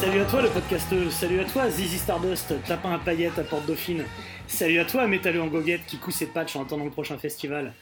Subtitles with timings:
[0.00, 3.66] Salut à toi le podcasteux, salut à toi Zizi Stardust, tapin à paillettes à Porte
[3.66, 4.04] Dauphine,
[4.46, 7.74] salut à toi Métalleux en goguette qui coud ses patchs en attendant le prochain festival.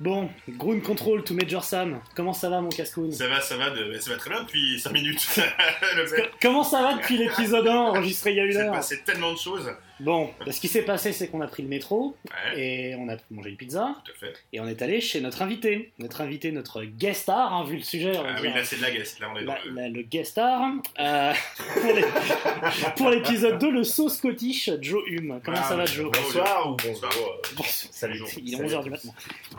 [0.00, 3.68] Bon, Ground Control to Major Sam, comment ça va mon cascoun Ça va, ça va,
[3.68, 3.98] de...
[3.98, 5.40] ça va très bien depuis 5 minutes.
[6.40, 9.34] Comment ça va depuis l'épisode 1 enregistré il y a une C'est heure passé tellement
[9.34, 9.70] de choses.
[10.00, 12.16] Bon, bah, ce qui s'est passé c'est qu'on a pris le métro
[12.54, 14.32] Ouais, et on a mangé une pizza tout à fait.
[14.52, 17.82] et on est allé chez notre invité, notre invité, notre guest star, hein, vu le
[17.82, 18.16] sujet.
[18.16, 18.54] on Ah oui, dire.
[18.56, 19.74] là c'est de la guest, là on est dans La- le...
[19.74, 20.70] la- le guest star.
[21.00, 21.32] euh,
[22.96, 25.40] pour l'épisode 2, le saut scottish, Joe Hume.
[25.44, 26.10] Comment Ah, ça va, Joe?
[26.12, 26.20] bon.
[26.22, 27.12] Bonsoir ou Bonsoir.
[27.12, 27.36] bonjour.
[27.60, 28.20] euh, Salut.
[28.38, 29.08] Il est Salut 11h à du matin.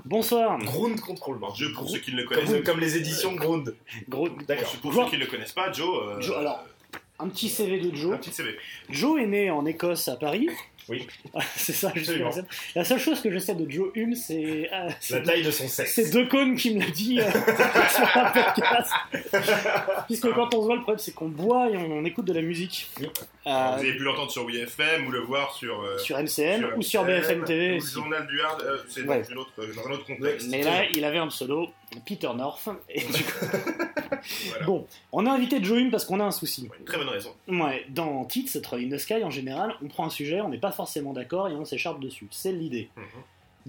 [0.05, 0.57] Bonsoir.
[0.59, 1.39] Ground Control.
[1.55, 3.75] Joe, pour ceux qui ne le Comme, connaissent comme les éditions Ground.
[4.07, 4.71] Gros, D'accord.
[4.81, 5.87] Pour Joe- ceux qui ne le connaissent pas, Joe...
[6.17, 6.65] euh, Joe, alors,
[7.19, 8.17] un petit CV de Un Joe.
[8.17, 8.55] petit CV.
[8.89, 10.47] Joe est né en Écosse, à Paris.
[10.87, 11.05] Oui.
[11.55, 12.19] c'est ça, sais.
[12.73, 14.69] La seule chose que je sais de Joe Hume, c'est.
[14.73, 15.93] euh, La taille de son sexe.
[15.93, 17.29] c'est deux cônes qui me l'a dit euh,
[17.95, 18.91] sur un podcast.
[20.07, 22.33] Puisque quand on se voit, le problème c'est qu'on boit et on, on écoute de
[22.33, 22.89] la musique.
[22.99, 23.07] Oui.
[23.45, 25.79] Euh, Vous avez pu l'entendre sur WFM ou le voir sur...
[25.81, 27.71] euh, sur MCN ou sur BFM TV.
[27.73, 29.21] Ou le journal du Hard, euh, c'est Ouais.
[29.35, 30.47] dans, dans un autre contexte.
[30.49, 31.67] Mais là, il avait un pseudo,
[32.05, 32.67] Peter North.
[32.89, 33.45] Et du coup-
[34.49, 34.65] Voilà.
[34.65, 36.67] Bon, on a invité Joe Hume parce qu'on a un souci.
[36.69, 37.33] Ouais, Une très bonne raison.
[37.47, 38.25] Ouais, dans
[38.61, 41.47] Troll in the Sky, en général, on prend un sujet, on n'est pas forcément d'accord
[41.49, 42.27] et on s'écharpe dessus.
[42.31, 42.89] C'est l'idée.
[42.95, 43.03] Mhm.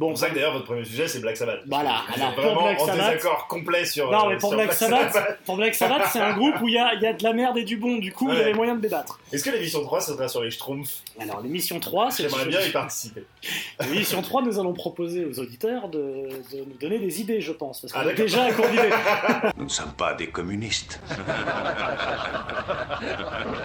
[0.01, 1.61] Bon, pour ça que d'ailleurs votre premier sujet c'est Black Sabbath.
[1.67, 4.11] Voilà, alors, pour vraiment Black en Sabbath- désaccord complet sur.
[4.11, 6.75] non, euh, mais pour sur Black Sabbath, pour Black Sabbath, c'est un groupe où il
[6.75, 8.41] y a, il y a de la merde et du bon, du coup, il y
[8.41, 9.21] avait moyen de débattre.
[9.31, 11.03] Est-ce que l'émission 3 ça sera sur les Schtroumpfs?
[11.21, 13.25] Alors, l'émission 3, c'est J'aimerais bien y participer.
[13.83, 17.81] L'émission 3, nous allons proposer aux auditeurs de, de nous donner des idées, je pense.
[17.83, 18.25] Parce qu'on Ah, a d'accord.
[18.25, 18.91] déjà un cours d'idées.
[19.59, 20.99] Nous ne sommes pas des communistes.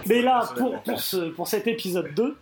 [0.07, 2.35] Mais là, pour, pour, ce, pour cet épisode 2,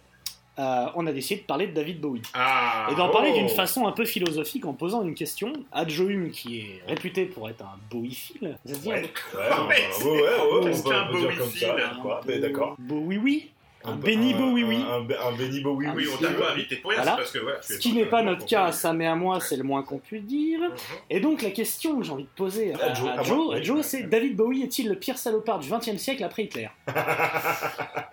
[0.60, 2.22] euh, on a décidé de parler de David Bowie.
[2.34, 3.38] Ah Et d'en parler oh.
[3.38, 7.26] d'une façon un peu philosophique en posant une question à Joe Hume, qui est réputé
[7.26, 8.58] pour être un Bowie-phile.
[8.66, 11.20] Dit Ouais, un- ouais, Ouais, ouais, c'est- ouais, ouais, on qu'est-ce peut- qu'un on peut
[11.20, 12.22] dire comme Bowie-phile ça, quoi.
[12.28, 12.76] Mais d'accord.
[12.80, 13.50] Bowie, oui.
[13.86, 14.84] Un Benny Bowie, oui.
[14.90, 17.40] Un, un, un Benny Bowie, Oui, on t'a pas invité pour rien, parce que...
[17.40, 19.98] Voilà, Ce qui n'est pas notre cas, ça mais à moi, c'est le moins qu'on
[19.98, 20.60] puisse dire.
[20.60, 20.70] Mhm.
[21.10, 22.94] Et donc la question que j'ai envie de poser à,
[23.24, 23.84] Joe, oui.
[23.84, 26.70] C'est David Bowie est-il le pire salopard du XXe siècle après Hitler?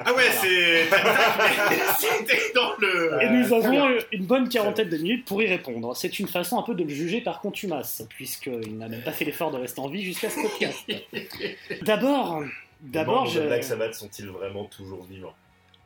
[0.02, 0.86] Ah ouais, c'est...
[1.98, 3.22] C'était dans le...
[3.22, 5.94] Et nous très avons une bonne quarantaine de minutes pour y répondre.
[5.94, 9.26] C'est une façon un peu de le juger par contumace, puisqu'il n'a même pas fait
[9.26, 10.90] l'effort de rester en vie jusqu'à ce podcast.
[11.82, 12.42] D'abord,
[12.80, 13.40] d'abord, je...
[13.40, 15.34] Black Sabbath sont-ils vraiment toujours vivants?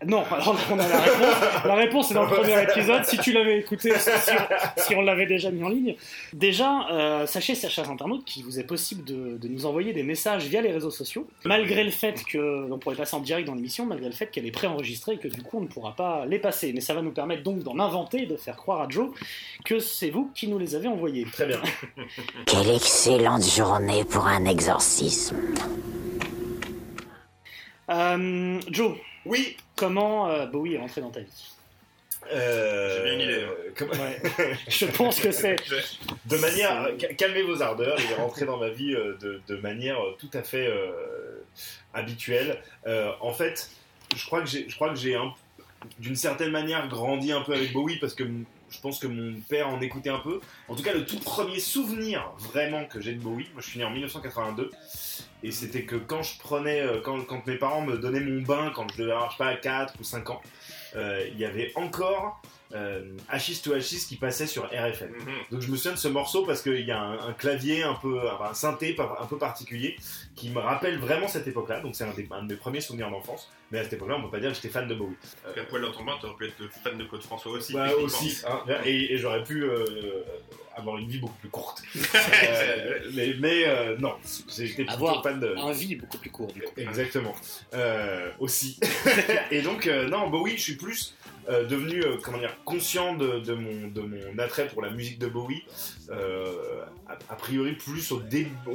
[0.07, 1.65] Non, alors on a la réponse.
[1.65, 3.05] La réponse est dans le premier épisode.
[3.05, 4.11] Si tu l'avais écouté, si,
[4.77, 5.97] si on l'avait déjà mis en ligne.
[6.33, 10.45] Déjà, euh, sachez, chers internautes, qu'il vous est possible de, de nous envoyer des messages
[10.45, 13.87] via les réseaux sociaux, malgré le fait que on pourrait passer en direct dans l'émission,
[13.87, 16.39] malgré le fait qu'elle est préenregistrée et que du coup on ne pourra pas les
[16.39, 16.73] passer.
[16.73, 19.11] Mais ça va nous permettre donc d'en inventer et de faire croire à Joe
[19.65, 21.27] que c'est vous qui nous les avez envoyés.
[21.33, 21.61] Très bien.
[22.47, 25.37] Quelle excellente journée pour un exorcisme.
[27.91, 31.51] Euh, Joe, Oui comment euh, Bowie est rentré dans ta vie
[32.33, 34.57] Euh, J'ai bien une idée, hein.
[34.69, 35.57] Je pense que c'est.
[36.27, 39.57] De manière, ca- calmez vos ardeurs, il est rentré dans ma vie euh, de, de
[39.57, 41.43] manière euh, tout à fait euh,
[41.93, 42.63] habituelle.
[42.87, 43.71] Euh, en fait,
[44.17, 45.35] je crois que j'ai, je crois que j'ai un-
[45.99, 48.25] d'une certaine manière grandi un peu avec Bowie parce que
[48.75, 50.41] je pense que mon père en écoutait un peu.
[50.69, 53.79] En tout cas, le tout premier souvenir vraiment que j'ai de Bowie, moi je suis
[53.79, 54.71] né en 1982,
[55.43, 58.87] et c'était que quand je prenais, euh, quand, mes parents me donnaient mon bain, quand
[58.93, 60.43] je devais avoir, je sais pas, 4 ou 5 ans,
[60.97, 62.41] euh, il y avait encore
[62.75, 65.11] euh, Hachis to Hachis qui passait sur RFM.
[65.11, 65.27] Mhm.
[65.51, 67.95] Donc je me souviens de ce morceau parce qu'il y a un, un clavier un
[67.95, 69.97] peu, enfin, un synthé un peu particulier
[70.35, 71.81] qui me rappelle vraiment cette époque-là.
[71.81, 73.51] Donc c'est un, de mes premiers souvenirs d'enfance.
[73.71, 75.17] Mais à cette époque-là, on peut pas dire que j'étais fan de Bowie.
[75.57, 77.73] Un poil dans ton bain, t'aurais pu être fan de Claude François aussi.
[77.73, 79.85] Bah, aussi, hein, et, et j'aurais pu euh,
[80.77, 81.83] avoir une vie beaucoup plus courte.
[82.45, 84.15] Euh, mais mais euh, non,
[84.55, 85.55] j'étais plutôt Avoir fan de.
[85.57, 86.73] Un vie beaucoup plus court, du coup.
[86.77, 87.35] Exactement.
[87.73, 88.79] Euh, aussi.
[89.51, 91.15] et donc, euh, non, Bowie, je suis plus
[91.49, 95.19] euh, devenu, euh, comment dire, conscient de, de mon, de mon attrait pour la musique
[95.19, 95.63] de Bowie,
[96.11, 96.53] euh,
[97.09, 98.21] a, a priori plus au,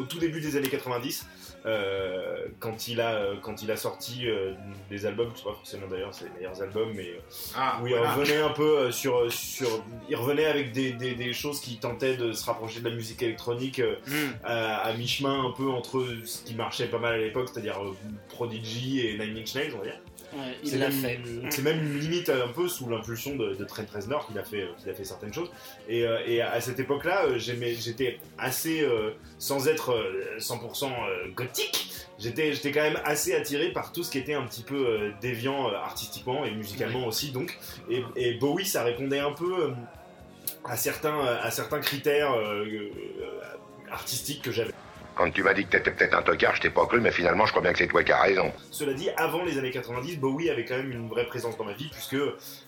[0.03, 1.25] tout début des années 90,
[1.65, 4.25] euh, quand il a quand il a sorti
[4.89, 7.19] des albums, je sais pas forcément d'ailleurs c'est les meilleurs albums, mais
[7.55, 8.13] Ah, où il voilà.
[8.13, 9.67] revenait un peu sur sur
[10.09, 13.21] il revenait avec des, des, des choses qui tentaient de se rapprocher de la musique
[13.21, 14.11] électronique euh, Mm.
[14.43, 17.77] à, à mi-chemin un peu entre ce qui marchait pas mal à l'époque, c'est-à-dire
[18.29, 19.99] Prodigy et Nine Inch Nails, on va dire.
[20.33, 21.19] Ouais, C'est il l'a même- fait.
[21.49, 24.67] C'est même une limite un peu sous l'impulsion de, de Trent Reznor qu'il a fait,
[24.77, 25.49] qu'il a fait certaines choses.
[25.87, 31.29] Et, euh, et à cette époque-là, euh, j'étais assez, euh, sans être euh, 100% euh,
[31.35, 31.89] gothique,
[32.19, 35.11] j'étais, j'étais quand même assez attiré par tout ce qui était un petit peu euh,
[35.21, 37.31] déviant euh, artistiquement et musicalement aussi.
[37.31, 37.57] Donc,
[37.89, 39.71] et, et Bowie, ça répondait un peu euh,
[40.65, 42.91] à certains, à certains critères euh, euh,
[43.91, 44.73] artistiques que j'avais.
[45.19, 47.45] Quand tu m'as dit que t'étais peut-être un tocard, je t'ai pas cru, mais finalement,
[47.45, 48.53] je crois bien que c'est toi qui as raison.
[48.71, 51.73] Cela dit, avant les années 90, Bowie avait quand même une vraie présence dans ma
[51.73, 52.15] vie, puisque,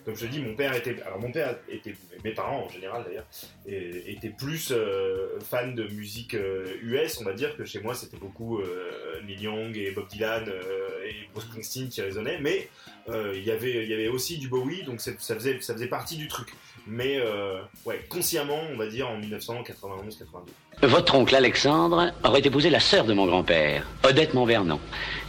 [0.03, 1.01] comme je te dis, mon père était.
[1.05, 1.95] Alors, mon père était.
[2.25, 3.23] Mes parents, en général d'ailleurs,
[3.65, 8.17] étaient plus euh, fans de musique euh, US, on va dire, que chez moi, c'était
[8.17, 8.91] beaucoup euh,
[9.25, 12.67] Neil Young et Bob Dylan euh, et Bruce Springsteen qui résonnaient, mais
[13.07, 15.87] euh, il y avait- il y avait aussi du Bowie, donc ça faisait, ça faisait
[15.87, 16.49] partie du truc.
[16.93, 20.51] Mais, euh, ouais, consciemment, on va dire, en 1991-92.
[20.83, 24.77] Votre oncle Alexandre aurait épousé la sœur de mon grand-père, Odette Montvernon.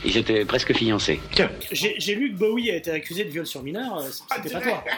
[0.05, 1.21] Ils étaient presque fiancés.
[1.71, 4.61] J'ai j'ai lu que Bowie a été accusé de viol sur mineur, euh, c'était pas
[4.61, 4.85] toi.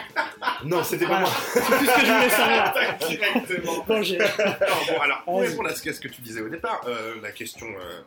[0.63, 1.25] Non, c'était pas Voilà.
[1.25, 1.31] moi.
[1.53, 2.73] C'est tout ce que je voulais savoir.
[3.09, 3.85] Directement.
[3.87, 6.81] Bon, Alors, bon, alors, pour répondre à ce que ce que tu disais au départ,
[6.87, 8.01] euh, la question euh,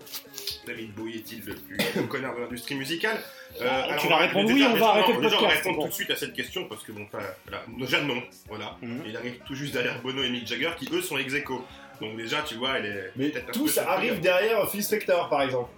[0.67, 1.77] David Bowie est-il le plus
[2.09, 3.19] connard de l'industrie musicale
[3.61, 5.57] Euh, Ah, alors, tu vas répondre oui, on va arrêter le déjà, on va podcast.
[5.65, 5.83] répondre Bon.
[5.85, 8.77] tout de suite à cette question parce que bon, enfin, voilà, déjà non, voilà.
[8.83, 9.03] Mhm.
[9.07, 11.65] Il arrive tout juste derrière Bono et Mick Jagger qui eux sont ex aequo.
[12.01, 13.81] Donc déjà, tu vois, elle est Mais peu surpris.
[13.93, 15.71] arrivent derrière Phil Spector, par exemple.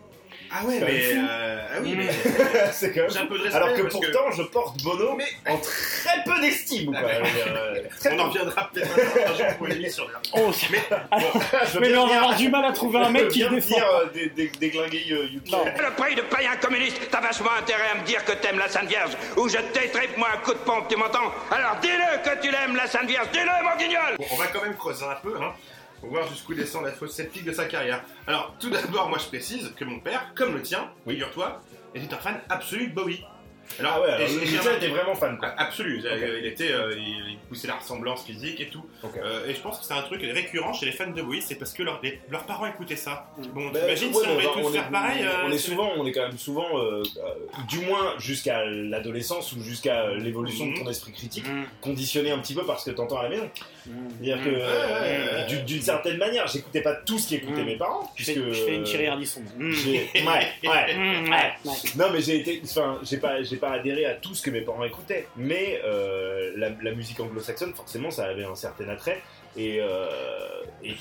[0.52, 2.08] Ah ouais, C'est mais euh, ah oui, mais
[2.72, 5.52] c'est quand même j'ai un peu de respect Alors que pourtant, je porte Bono Mais-
[5.52, 6.92] en très peu d'estime.
[6.96, 7.20] Ah ouais.
[7.46, 8.90] Euh, on en reviendra peut-être
[9.30, 10.10] un jour pour d'ailleurs.
[10.34, 13.28] Oh, Mais bon, mais là, on va dire- avoir du mal à trouver un mec
[13.28, 13.76] qui défend.
[13.78, 15.28] euh, des, des, des glingués euh.
[15.32, 18.88] Le prix de païen communiste, t'as vachement intérêt à me dire que t'aimes la Sainte
[18.88, 21.32] Vierge, ou je t'étripe moi un coup de pompe, tu m'entends?
[21.52, 24.62] Alors dis-le que tu l'aimes, la Sainte Vierge, dis-le, mon guignol Bon, on va quand
[24.62, 25.52] même creuser un peu, hein,
[26.00, 28.02] pour voir jusqu'où descend la fausse sceptique de sa carrière.
[28.26, 31.60] Alors, tout d'abord, moi je précise que mon père, comme le tien, figure-toi,
[31.94, 33.24] était un fan absolu de Bowie.
[33.78, 35.38] Alors, Ah ouais, alors et- était vraiment fan.
[35.38, 35.48] Quoi.
[35.56, 36.04] Absolu, Ok.
[36.06, 38.84] euh, il était, euh, il, il poussait la ressemblance physique et tout.
[39.04, 41.54] Euh, et je pense que c'est un truc récurrent chez les fans de Bowie, c'est
[41.54, 43.26] parce que leurs, les- leurs parents écoutaient ça.
[43.54, 45.70] Bon, Bah, t'imagines ouais, si on devait tous est- faire pareil euh, on est c'est-
[45.70, 47.02] souvent, on est quand même souvent, euh, euh,
[47.68, 51.64] du moins jusqu'à l'adolescence ou jusqu'à l'évolution de ton esprit critique, Mm.
[51.80, 53.50] conditionné un petit peu par ce que t'entends à la maison.
[53.86, 53.90] Mm.
[54.22, 57.66] C'est-à-dire que, euh, d'une- certaine manière, j'écoutais pas tout ce qu'écoutaient Mm.
[57.66, 59.40] mes parents, puisque je fais une Thierry Ardisson.
[59.56, 59.72] Mm.
[59.72, 60.22] j'ai- ouais.
[60.22, 60.64] Mm,
[61.30, 61.72] ouais, ouais.
[61.96, 64.62] Non, mais j'ai été, enfin, j'ai pas, j'ai pas adhéré à tout ce que mes
[64.62, 69.22] parents écoutaient, mais euh, la, la musique anglo-saxonne, forcément, ça avait un certain attrait.
[69.56, 70.06] Et, euh,
[70.84, 70.94] et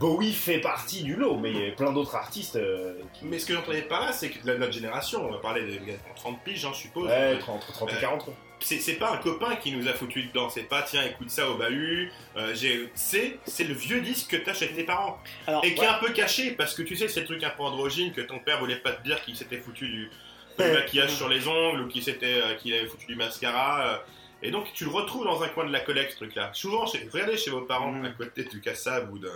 [0.00, 3.24] Bowie fait partie du lot, mais il y avait plein d'autres artistes euh, qui.
[3.24, 5.78] Mais ce que j'entendais par là, c'est que la- notre génération, on va parler des
[5.78, 7.08] gars de 30 piges, hein, je suppose.
[7.08, 8.34] Ouais, entre 30 et Euh, 40 quoi.
[8.58, 11.48] c'est c'est pas un copain qui nous a foutu dedans, c'est pas tiens écoute ça
[11.48, 12.52] au bahut, euh,
[12.94, 15.98] c'est c'est le vieux disque que t'as chez tes parents Alors, et qui est un
[15.98, 18.58] peu caché parce que tu sais c'est le truc un peu androgyne que ton père
[18.60, 20.10] voulait pas te dire qu'il s'était foutu du,
[20.58, 23.96] du maquillage sur les ongles ou qu'il s'était euh, qu'il avait foutu du mascara euh,
[24.42, 26.50] et donc tu le retrouves dans un coin de la collecte ce truc là.
[26.52, 28.04] Souvent chez, regardez chez vos parents Mm.
[28.04, 29.30] à côté du cassab ou de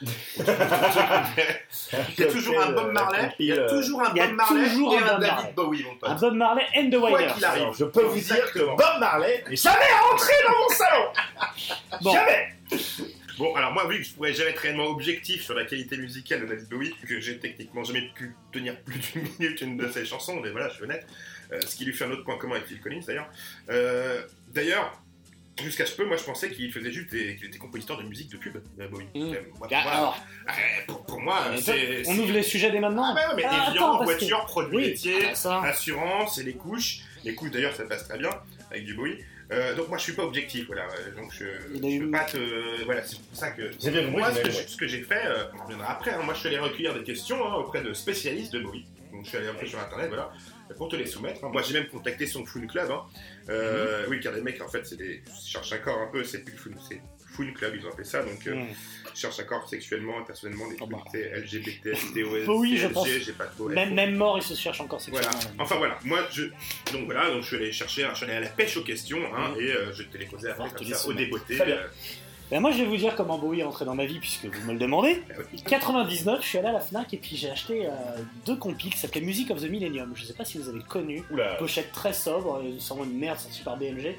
[0.02, 0.44] il
[2.18, 4.36] y a toujours un Bob Marley, il y a toujours un Il y a Bob
[4.36, 5.54] Marley toujours et un David.
[5.54, 6.10] Bowie mon pote.
[6.10, 7.32] un Bob Marley and the Quoi Wailers.
[7.34, 7.68] qu'il arrive.
[7.78, 8.60] Je peux vous dire que.
[8.60, 9.78] Bob Marley n'est jamais
[10.10, 11.12] rentré dans mon salon
[12.02, 12.12] Bon.
[12.12, 12.54] Jamais
[13.42, 16.46] Bon, alors moi, que je pourrais jamais être réellement objectif sur la qualité musicale de
[16.46, 20.38] David Bowie, que j'ai techniquement jamais pu tenir plus d'une minute une de ses chansons,
[20.40, 21.04] mais voilà, je suis honnête,
[21.50, 23.28] euh, ce qui lui fait un autre point commun avec Phil Collins d'ailleurs.
[23.68, 24.22] Euh,
[24.54, 24.96] d'ailleurs,
[25.60, 28.30] jusqu'à ce peu, moi je pensais qu'il faisait juste des, qu'il était compositeur de musique
[28.30, 29.06] de pub, euh, Bowie.
[29.12, 29.32] Mm.
[29.34, 30.14] Euh, moi, Ah,
[30.48, 30.52] Euh,
[30.86, 32.02] pour, pour moi, mais c'est.
[32.06, 33.06] on c'est- ouvre les sujets dès maintenant.
[33.10, 35.62] Ah, bah ouais, mais Ah, les attends, que- voitures, produits Oui, laitiers, ah, ça.
[35.62, 37.00] assurance et les couches.
[37.24, 38.30] Les couches d'ailleurs, ça passe très bien
[38.70, 39.18] avec du Bowie.
[39.52, 40.84] Euh, donc moi je suis pas objectif, voilà.
[40.84, 41.44] Euh, Donc je,
[41.74, 42.84] Il a je eu- peux pas te.
[42.84, 43.62] Voilà, c'est pour ça que.
[43.62, 46.22] Bien compris, Moi, ce que ce que j'ai fait, euh, on en reviendra après, hein,
[46.24, 48.86] moi je suis allé recueillir des questions hein, auprès de spécialistes de Bowie.
[49.12, 50.32] Donc je suis allé un peu sur internet, voilà,
[50.78, 51.44] pour te les soumettre.
[51.44, 51.50] hein.
[51.52, 52.90] Moi j'ai même contacté son Foon Club.
[53.50, 55.22] Euh, Oui, car les mecs en fait, c'est des.
[55.26, 57.00] Ils cherchent un corps un peu, c'est plus le Foon, c'est
[57.32, 58.22] Foon Club, ils ont appelé ça.
[58.22, 58.66] Donc euh, Mm.
[59.14, 60.98] ils cherchent un corps sexuellement et personnellement, des Oh bah.
[61.06, 63.08] trucs tu sais, LGBT, STOS, je pense.
[63.08, 63.68] j'ai pas trop.
[63.68, 65.30] Même, même mort, il se cherche encore Voilà.
[65.32, 65.62] sexuellement.
[65.64, 66.44] Enfin voilà, moi je
[66.92, 69.18] donc voilà, donc je suis allé chercher, je suis allé à la pêche aux questions
[69.36, 69.60] hein, Mhm.
[69.60, 71.30] et euh, je te les posais après comme ça au sommets.
[72.52, 74.66] Ben, moi, je vais vous dire comment Bowie est rentré dans ma vie puisque vous
[74.66, 75.22] me le demandez.
[75.30, 75.62] ah oui.
[75.62, 77.90] 99, je suis allé à la Fnac et puis j'ai acheté euh,
[78.44, 80.12] deux compiles qui s'appelaient Music of the Millennium.
[80.14, 81.22] Je sais pas si vous avez connu.
[81.30, 81.54] Oula.
[81.54, 84.16] Pochette très sobre, euh, sûrement une merde sortie par BMG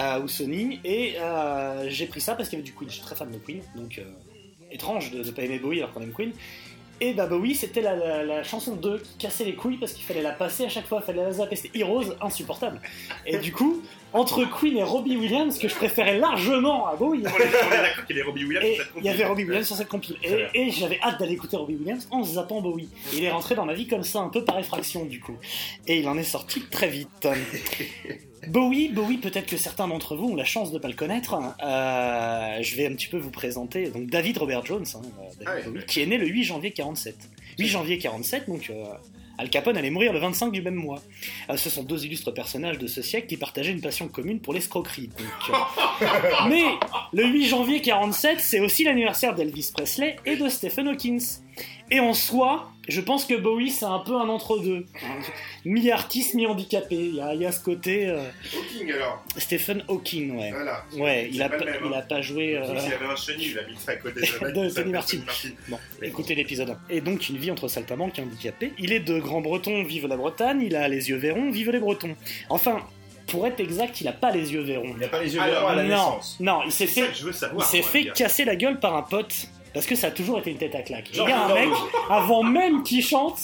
[0.00, 0.80] euh, ou Sony.
[0.82, 2.88] Et euh, j'ai pris ça parce qu'il y avait du Queen.
[2.88, 4.00] Je suis très fan de Queen, donc
[4.70, 6.32] étrange de ne pas aimer Bowie alors qu'on aime Queen.
[7.00, 10.04] Et bah Bowie, c'était la, la- la chanson 2 qui cassait les couilles parce qu'il
[10.04, 11.54] fallait la passer à chaque fois, il fallait la zapper.
[11.56, 12.80] C'était Heroes, insupportable.
[13.24, 17.28] Et du coup, entre Queen et Robbie Williams, que je préférais largement à Bowie, On
[17.28, 19.18] est on est d'accord qu'il y avait Robbie Williams et sur cette il y avait
[19.18, 19.28] compil.
[19.28, 19.88] Robbie Williams sur cette.
[20.54, 22.88] Et, et j'avais hâte d'aller écouter Robbie Williams en zappant Bowie.
[23.12, 25.36] Et il est rentré dans ma vie comme ça, un peu par effraction du coup.
[25.86, 27.28] Et il en est sorti très vite.
[28.46, 31.34] Bowie, Bowie, peut-être que certains d'entre vous ont la chance de ne pas le connaître.
[31.34, 35.46] Euh, je vais un petit peu vous présenter donc David Robert Jones, hein, euh, David
[35.46, 35.84] Ah oui, Bowie, oui.
[35.86, 37.16] qui est né le 8 janvier 47.
[37.58, 38.84] 8 janvier 47, donc euh,
[39.38, 41.02] Al Capone allait mourir le 25 du même mois.
[41.50, 44.54] Euh, ce sont deux illustres personnages de ce siècle qui partageaient une passion commune pour
[44.54, 45.10] l'escroquerie.
[46.48, 46.62] mais
[47.12, 51.20] le 8 janvier 47, c'est aussi l'anniversaire d'Elvis Presley et de Stephen Hawking.
[51.90, 54.84] Et en soi, je pense que Bowie, c'est un peu un entre-deux.
[55.64, 56.94] Mi-artiste, mi-handicapé.
[56.96, 58.08] Il y, a- il y a ce côté.
[58.08, 58.20] euh,
[58.54, 60.50] Hawking alors, Stephen Hawking, ouais.
[60.50, 60.84] voilà.
[60.96, 62.02] Ouais, il a, pas pas, le même, il a hein.
[62.08, 62.56] pas joué.
[62.56, 65.18] euh, il avait un chenil, il habite à côté de de Tony Martin.
[65.24, 65.48] Martin.
[65.68, 66.78] Bon, écoutez l'épisode 1.
[66.90, 68.72] Et donc, une vie entre saltimbanque et handicapé.
[68.78, 70.62] Il est de Grand Breton, vive la Bretagne.
[70.62, 72.14] Il a les yeux verrons, vive les Bretons.
[72.48, 72.80] Enfin,
[73.26, 74.92] pour être exact, il a pas les yeux verrons.
[74.94, 76.36] Il n'a pas les yeux verts à la non, naissance.
[76.40, 77.66] non, il s'est ça fait que je veux Il savoir.
[77.68, 78.12] s'est moi, fait gars.
[78.12, 80.82] casser la gueule par un pote parce que ça a toujours été une tête à
[80.82, 81.08] claque.
[81.12, 81.68] Il y a un mec,
[82.10, 83.38] avant même qu'il chante,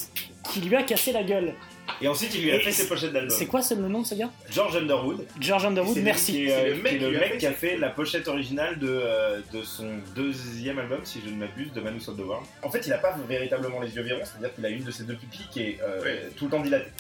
[0.52, 1.54] qui lui a cassé la gueule.
[2.00, 3.30] Et ensuite, il lui a Et fait ses pochettes d'album.
[3.36, 4.30] C'est quoi ce- le nom de ce gars?
[4.50, 5.26] George Underwood.
[5.38, 6.46] George Underwood, merci.
[6.46, 7.76] C'est euh, le mec qui est qui le lui a mec fait qui a fait
[7.76, 11.98] la pochette originale de, euh, de son deuxième album, si je ne m'abuse, de Manu
[11.98, 12.46] of the World.
[12.62, 15.04] En fait, il n'a pas véritablement les yeux verrons, c'est-à-dire qu'il a une de ses
[15.04, 16.22] deux pupilles qui est euh, Ouais.
[16.36, 16.90] tout le temps dilatée.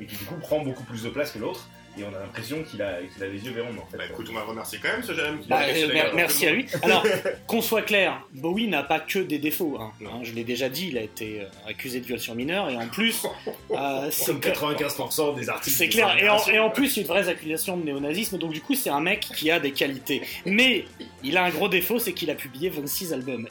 [0.00, 1.68] Et qui du coup prend beaucoup plus de place que l'autre.
[1.98, 3.98] Et on a l'impression qu'il a, qu'il a les yeux verrons, en fait.
[3.98, 6.46] Bah écoute, on va remercier quand même ce jeune homme qui Bah, euh, mer- merci
[6.46, 6.66] à lui.
[6.82, 7.04] Alors,
[7.46, 9.76] qu'on soit clair, Bowie n'a pas que des défauts.
[9.78, 9.92] hein.
[10.06, 12.76] Hein, je l'ai déjà dit, il a été euh, accusé de viol sur mineur et
[12.76, 13.26] en plus,
[13.72, 15.76] euh, c'est comme 95% des artistes.
[15.76, 17.84] C'est de clair, et en, et en plus, il y a une vraie accusation de
[17.84, 20.22] néonazisme, donc du coup, c'est un mec qui a des qualités.
[20.46, 20.86] Mais
[21.22, 23.48] il a un gros défaut, c'est qu'il a publié 26 albums.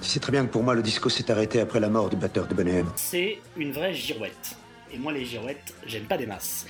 [0.00, 2.14] Tu sais très bien que pour moi, le disco s'est arrêté après la mort du
[2.16, 2.86] batteur de Bonnet M.
[2.94, 4.56] C'est une vraie girouette.
[4.92, 6.66] Et moi, les girouettes, j'aime pas des masses.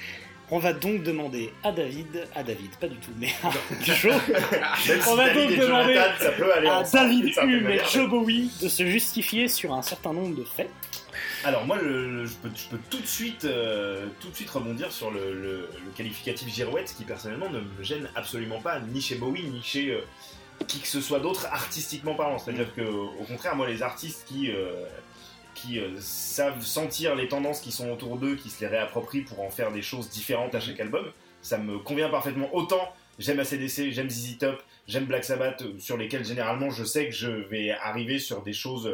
[0.50, 3.50] On va donc demander à David, à David, pas du tout, mais à
[3.84, 4.14] Joe,
[5.08, 7.80] on va donc demander Jonathan, à David Hume et.
[7.92, 10.70] Joe Bowie de se justifier sur un certain nombre de faits.
[11.44, 14.92] Alors moi, le- je, peux, je peux tout de suite, euh, tout de suite rebondir
[14.92, 19.16] sur le, le- le qualificatif girouette, qui personnellement ne me gêne absolument pas, ni chez
[19.16, 20.00] Bowie, ni chez euh,
[20.68, 22.38] qui que ce soit d'autre artistiquement parlant.
[22.38, 24.72] C'est-à-dire que, au contraire, moi, les artistes qui euh,
[25.56, 29.40] qui euh, savent sentir les tendances qui sont autour d'eux, qui se les réapproprient pour
[29.40, 31.04] en faire des choses différentes à chaque album,
[31.42, 32.48] ça me convient parfaitement.
[32.54, 37.06] Autant j'aime ACDC, j'aime ZZ Top, j'aime Black Sabbath, euh, sur lesquels généralement je sais
[37.06, 38.88] que je vais arriver sur des choses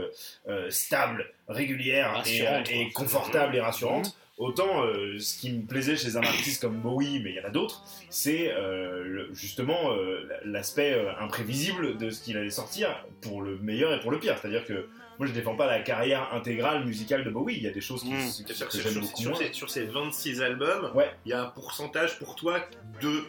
[0.49, 2.23] euh, stables, régulières
[2.71, 4.16] et, confortables et rassurantes.
[4.38, 7.45] Autant euh, ce qui me plaisait chez un artiste comme Bowie, mais il y en
[7.45, 13.42] a d'autres, c'est euh, le- justement euh, l'aspect imprévisible de ce qu'il allait sortir pour
[13.42, 14.37] le meilleur et pour le pire.
[14.40, 14.88] C'est-à-dire que
[15.19, 18.02] moi je défends pas la carrière intégrale musicale de Bowie, il y a des choses
[18.02, 18.19] qui, Mm.
[18.19, 19.38] qui- C'est-à-dire que que j'aime sur, beaucoup sur moins.
[19.40, 21.11] ces, sur ces 26 albums, il Ouais.
[21.26, 22.61] y a un pourcentage pour toi
[23.00, 23.25] de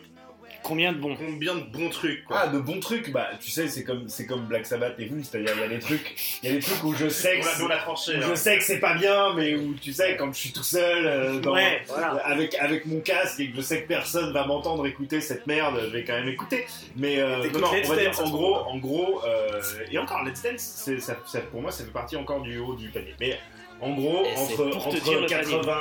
[0.63, 2.39] Combien de bons combien de bons trucs quoi.
[2.43, 5.21] Ah, de bons trucs, bah tu sais, c'est comme, c'est comme Black Sabbath et vous,
[5.23, 7.45] c'est-à-dire il y a des trucs, il y a des trucs où je sais que
[7.61, 8.13] on on tranché.
[8.13, 8.27] où hein.
[8.29, 11.05] je sais que c'est pas bien, mais où tu sais, quand je suis tout seul,
[11.05, 12.11] euh, dans- Ouais, voilà.
[12.25, 15.79] avec, avec mon casque et que je sais que personne va m'entendre écouter cette merde,
[15.83, 16.65] je vais quand même écouter.
[16.95, 20.53] Mais euh, non, on va dire en gros, en gros, euh, et encore Let's Dance,
[20.57, 23.13] c'est- ça, ça- pour moi, ça fait partie encore du haut du panier.
[23.19, 23.37] Mais
[23.81, 25.77] en gros, Et entre, entre, dire le 80,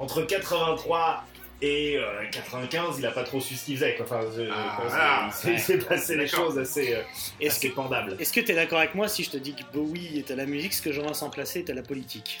[0.00, 1.24] entre 83
[1.64, 3.94] et euh, 95, il a pas trop su ce qu'il faisait.
[3.96, 4.04] quoi.
[4.06, 7.00] Enfin, je- Ah, pense passé les choses assez, euh,
[7.40, 8.16] Est-ce assez pendables.
[8.18, 10.46] est-ce que t'es d'accord avec moi si je te dis que Bowie est à la
[10.46, 12.40] musique, ce que Jean-Vincent Placé est à la politique?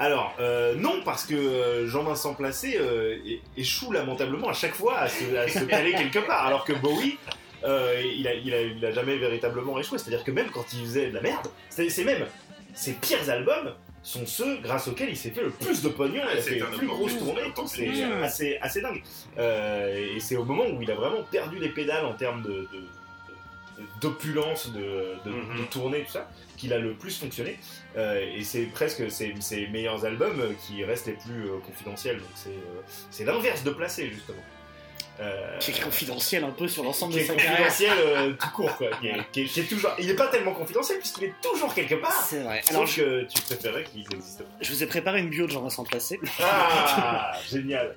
[0.00, 3.16] Alors, euh, non, parce que euh, Jean-Vincent Placé euh,
[3.56, 7.18] échoue lamentablement à chaque fois à se, à se caler quelque part, alors que Bowie,
[7.64, 9.98] euh, il, a, il, a, il a jamais véritablement échoué.
[9.98, 12.26] C'est-à-dire que même quand il faisait de la merde, c'est c'est même
[12.74, 16.38] ses pires albums sont ceux grâce auxquels il s'est fait le plus de pognon, il
[16.38, 17.88] a c'est fait les un plus grosses tournées, c'est
[18.22, 19.02] assez, assez dingue.
[19.38, 22.66] Euh, et c'est au moment où il a vraiment perdu les pédales en termes de,
[24.00, 25.58] d'opulence, de, de, Mhm.
[25.60, 27.58] de tournée, tout ça, qu'il a le plus fonctionné.
[27.96, 32.16] Euh, et c'est presque ses, ses meilleurs albums qui restent les plus euh, confidentiels.
[32.18, 34.42] Donc c'est, euh, c'est l'inverse de Placé, justement.
[35.20, 37.56] Euh, Qui est confidentiel un peu sur l'ensemble de sa carrière.
[37.56, 38.86] confidentiel euh, tout court, quoi.
[39.00, 41.74] Qui est, qui est- qui est toujours, il n'est pas tellement confidentiel puisqu'il est toujours
[41.74, 42.24] quelque part.
[42.28, 42.62] C'est vrai.
[42.70, 44.48] Alors, Sauf je, que tu préférais qu'il n'existe pas.
[44.60, 46.20] je vous ai préparé une bio de Jean-Vincent Placé.
[46.40, 47.94] Ah, génial.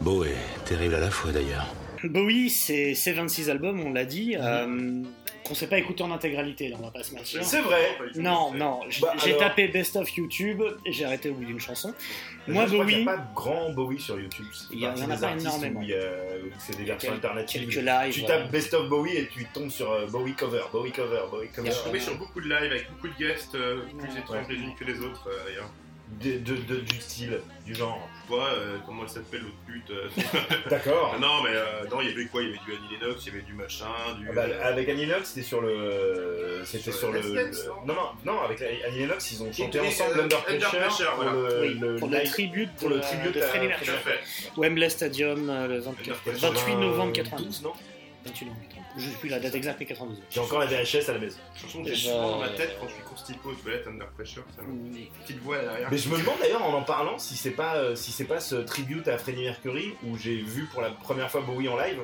[0.00, 1.66] Beau et terrible à la fois d'ailleurs.
[2.02, 4.36] Bowie, c'est ses 26 albums, on l'a dit.
[4.38, 5.02] Euh,
[5.44, 7.44] qu'on s'est pas écouté en intégralité, là, on va pas se mentir.
[7.44, 7.96] C'est vrai.
[8.16, 11.60] Non, non, Bah, j'ai alors- tapé Best of YouTube et j'ai arrêté au bout d'une
[11.60, 11.92] chanson.
[12.46, 14.46] Moi, je Bowie, n'y a pas de grand Bowie sur YouTube.
[14.72, 15.80] Il y en a pas énormément.
[15.82, 15.96] il
[16.58, 17.68] c'est des versions alternatives.
[17.68, 18.38] quelques lives, Tu voilà.
[18.42, 21.68] tapes Best of Bowie et tu tombes sur euh, Bowie cover, Bowie cover, Bowie cover.
[21.70, 24.18] Je suis tombé sur beaucoup de lives avec beaucoup de guests euh, plus Ouais.
[24.18, 25.28] étranges les unes que les autres.
[25.28, 25.70] euh, d'ailleurs.
[26.20, 27.98] De, de- de- du style, du genre.
[28.28, 29.90] Vois euh, comment elle s'appelle l'autre pute.
[29.90, 30.08] euh.
[30.70, 31.16] D'accord.
[31.20, 32.42] non, mais euh, non, il y avait quoi?
[32.42, 33.86] Il y avait du Annie Lennox, il y avait du machin,
[34.18, 34.28] du.
[34.30, 36.60] Ah bah, avec Annie Lennox, c'était sur le.
[36.64, 37.20] C'était Sur sur le.
[37.86, 41.24] Non, non, non, avec Annie Lennox, ils ont chanté ensemble euh, Under Under Pressure pour
[41.24, 41.32] voilà.
[41.32, 43.96] le, oui, le pour le tribute pour le de- tribute de Freddie Tout à Mercury.
[44.04, 44.50] fait.
[44.60, 47.46] Wembley Stadium le 24, Under 28 novembre 92.
[47.46, 47.72] 12, non?
[48.26, 48.73] 28 novembre 92.
[48.96, 50.22] Je sais plus la date exacte, mais 92.
[50.30, 51.38] J'ai encore la VHS à la maison.
[51.60, 53.86] Chanson que j'ai Déjà, souvent dans ma euh, tête quand je suis constipé aux toilettes
[53.88, 54.44] Under Pressure.
[54.56, 54.68] Ça me...
[54.72, 55.06] Mm.
[55.22, 55.88] Petite voix derrière.
[55.90, 58.38] Mais je me demande d'ailleurs en en parlant si c'est pas euh, si c'est pas
[58.40, 61.98] ce tribute à Freddie Mercury où j'ai vu pour la première fois Bowie en live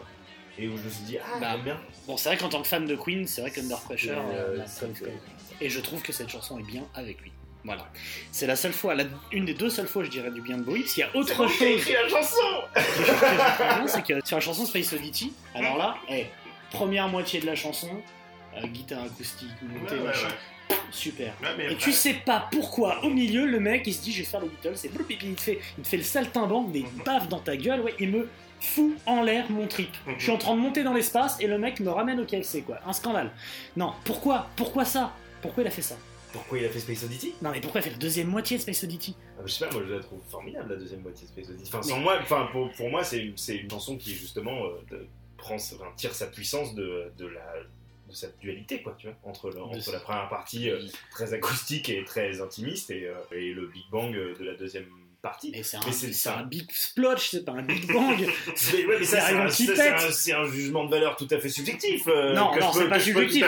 [0.59, 1.80] et où je me suis dit ah Bah, j'aime bien.
[2.09, 4.59] Bon, c'est vrai qu'en tant que fan de Queen, c'est vrai qu'Under Pressure, Et, euh,
[4.61, 5.18] euh, ça me comme- fait-
[5.64, 7.30] et je trouve que cette chanson est bien avec lui.
[7.62, 7.87] Voilà.
[8.32, 10.62] C'est la seule fois, la- une des deux seules fois, je dirais, du bien de
[10.62, 12.40] Bowie, parce qu'il y a autre C'est chose écrit la chanson.
[12.75, 16.25] que je c'est que sur la chanson Space Oddity, alors là, eh,
[16.72, 17.90] première moitié de la chanson,
[18.56, 20.76] euh, guitare acoustique, montée, Ouais, machin, ouais.
[20.90, 21.32] super.
[21.42, 24.18] Ouais, mais Et tu sais pas pourquoi, au milieu, le mec il se dit je
[24.18, 26.82] vais faire les Beatles, et puis il te fait, il te fait le saltimbanque, des
[26.82, 27.02] Mhm.
[27.04, 28.28] baffes dans ta gueule, ouais, il me
[28.60, 29.90] fout en l'air mon trip.
[30.06, 30.14] Mhm.
[30.18, 32.62] Je suis en train de monter dans l'espace et le mec me ramène au KFC,
[32.62, 32.78] quoi.
[32.86, 33.30] Un scandale.
[33.76, 35.12] Non, pourquoi Pourquoi ça?
[35.40, 35.96] Pourquoi il a fait ça?
[36.32, 37.32] Pourquoi il a fait Space Oddity?
[37.42, 39.16] Non, mais pourquoi il a fait la deuxième moitié de Space Oddity?
[39.36, 41.68] Ah, Je sais pas, moi je la trouve formidable la deuxième moitié de Space Oddity.
[41.68, 44.80] Enfin, Mais- sans moi, enfin pour, pour moi c'est c'est une chanson qui justement euh,
[44.90, 45.08] de-
[45.40, 47.42] prend, enfin, tire sa puissance de, de la
[48.09, 50.80] de cette dualité quoi, tu vois, entre, le- entre la première partie euh,
[51.12, 54.87] très acoustique et très intimiste et, euh, et le Big Bang euh, de la deuxième
[55.23, 55.52] partie.
[55.52, 58.18] Mais c'est un, c'est un big splotch, c'est pas un big bang.
[58.73, 59.50] Mais ouais, mais ça, C'est rien un, un-
[60.40, 62.09] un jugement de valeur tout à fait subjectif.
[62.09, 63.44] euh, Non, non, c'est pas peux subjectif.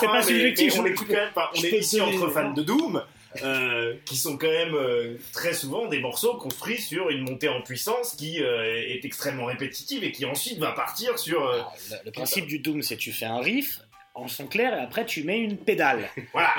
[0.00, 2.62] C'est pas hein, subjectif, on je- écoute quand même, on est ici entre fans de
[2.62, 3.04] Doom,
[3.44, 7.62] euh, qui sont quand même euh, très souvent des morceaux construits sur une montée en
[7.62, 11.46] puissance qui euh, est extrêmement répétitive et qui ensuite va partir sur.
[11.46, 11.60] euh,
[11.90, 13.80] Le, le principe du Doom, c'est que tu fais un riff
[14.14, 16.08] en son clair et après tu mets une pédale.
[16.32, 16.50] Voilà.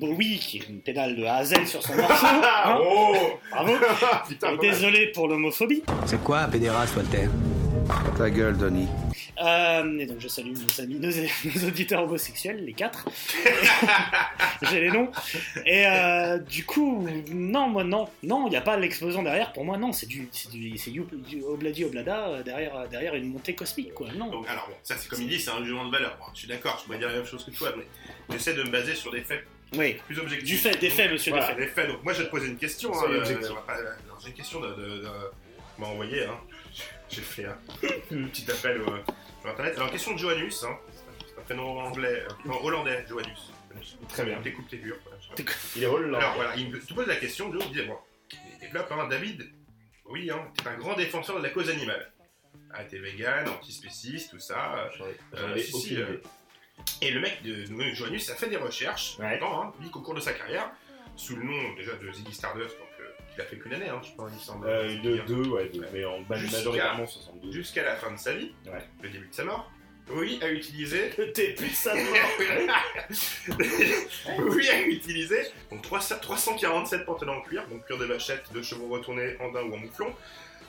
[0.00, 2.26] Bowie, qui est une pédale de A à Z sur son morceau.
[2.26, 2.78] hein.
[2.82, 3.14] oh
[3.50, 3.72] Bravo.
[4.28, 5.82] Putain, Et désolé pour l'homophobie.
[6.06, 7.28] C'est quoi un pédéraste, Walter
[8.16, 8.88] Ta gueule, Donny.
[9.42, 11.08] Euh, et donc je salue nos amis, nos,
[11.60, 13.08] nos auditeurs homosexuels, les quatre.
[14.70, 15.10] J'ai les noms.
[15.66, 19.52] Et euh, du coup, non, moi non, non, il n'y a pas l'explosion derrière.
[19.52, 23.14] Pour moi, non, c'est du, c'est du, c'est du, du obladi oblada euh, derrière, derrière
[23.14, 24.08] une montée cosmique, quoi.
[24.16, 24.28] Non.
[24.30, 26.16] Donc, alors bon, ça c'est comme il dit, c'est un jugement de valeur.
[26.18, 27.84] Bon, je suis d'accord, je pourrais dire la même chose que toi, mais
[28.30, 29.44] j'essaie de me baser sur des faits
[29.76, 29.96] Oui.
[30.06, 30.48] plus objectifs.
[30.48, 31.68] Du fait, des faits, monsieur, Voilà, des faits.
[31.68, 31.88] des faits.
[31.90, 32.92] Donc moi je vais te poser une question.
[32.94, 33.24] hein, euh,
[33.66, 35.08] pas- alors, j'ai une question de, de, de-
[35.78, 36.24] on m'a envoyé.
[36.24, 36.38] Hein.
[37.10, 37.56] J'ai fait un
[38.28, 38.98] petit appel euh,
[39.44, 39.76] sur internet.
[39.76, 40.64] Alors question de Joannus.
[40.64, 40.78] Hein.
[41.26, 43.52] C'est un prénom anglais, euh, non, hollandais, Joannus.
[44.08, 44.40] Très bien.
[44.40, 44.96] Découpe tes voilà.
[45.76, 46.18] Il est là.
[46.18, 47.88] Alors voilà, il me te pose la question, Joe, disait,
[48.32, 49.50] il développe, hein, David,
[50.06, 52.12] oui, hein, t'es un grand défenseur de la cause animale.
[52.72, 54.90] Ah, t'es vegan, antispéciste, tout ça.
[55.34, 56.18] Euh, si, si, euh.
[57.02, 59.38] Et le mec de Joannus a fait des recherches, Ouais.
[59.38, 60.70] longtemps, hein, dit qu'au cours de sa carrière,
[61.16, 62.76] sous le nom déjà de Ziggy Stardust,
[63.36, 64.66] il a fait qu'une année, hein, je crois, il semble.
[64.66, 67.52] Euh, deux, deux, ouais, deux, mais en majoritairement 72.
[67.52, 68.82] Jusqu'à la fin de sa vie, Ouais.
[69.02, 69.70] le début de sa mort,
[70.10, 71.94] oui, a utilisé T'es plus ça
[74.38, 78.88] oui, a utilisé donc 300 347 pantalons en cuir, donc cuir de vachette, de chevaux
[78.88, 80.12] retournés en daim ou en mouflon,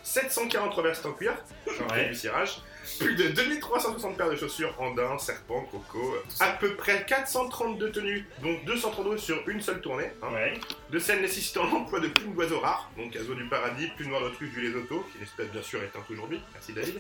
[0.04, 1.34] 740 vestes en cuir,
[1.68, 2.10] genre Ouais.
[2.10, 2.60] du cirage,
[3.00, 7.92] plus de 2360 paires de chaussures en daim, serpent, coco, euh, à peu près 432
[7.92, 10.54] tenues, donc 232 sur une seule tournée, hein, Ouais.
[10.92, 14.50] de scènes nécessitant l'emploi de plumes d'oiseaux rares, donc oiseaux du paradis, plumes noires d'autruche
[14.52, 17.00] du Lesotho, qui est une espèce bien sûr éteinte aujourd'hui, merci David,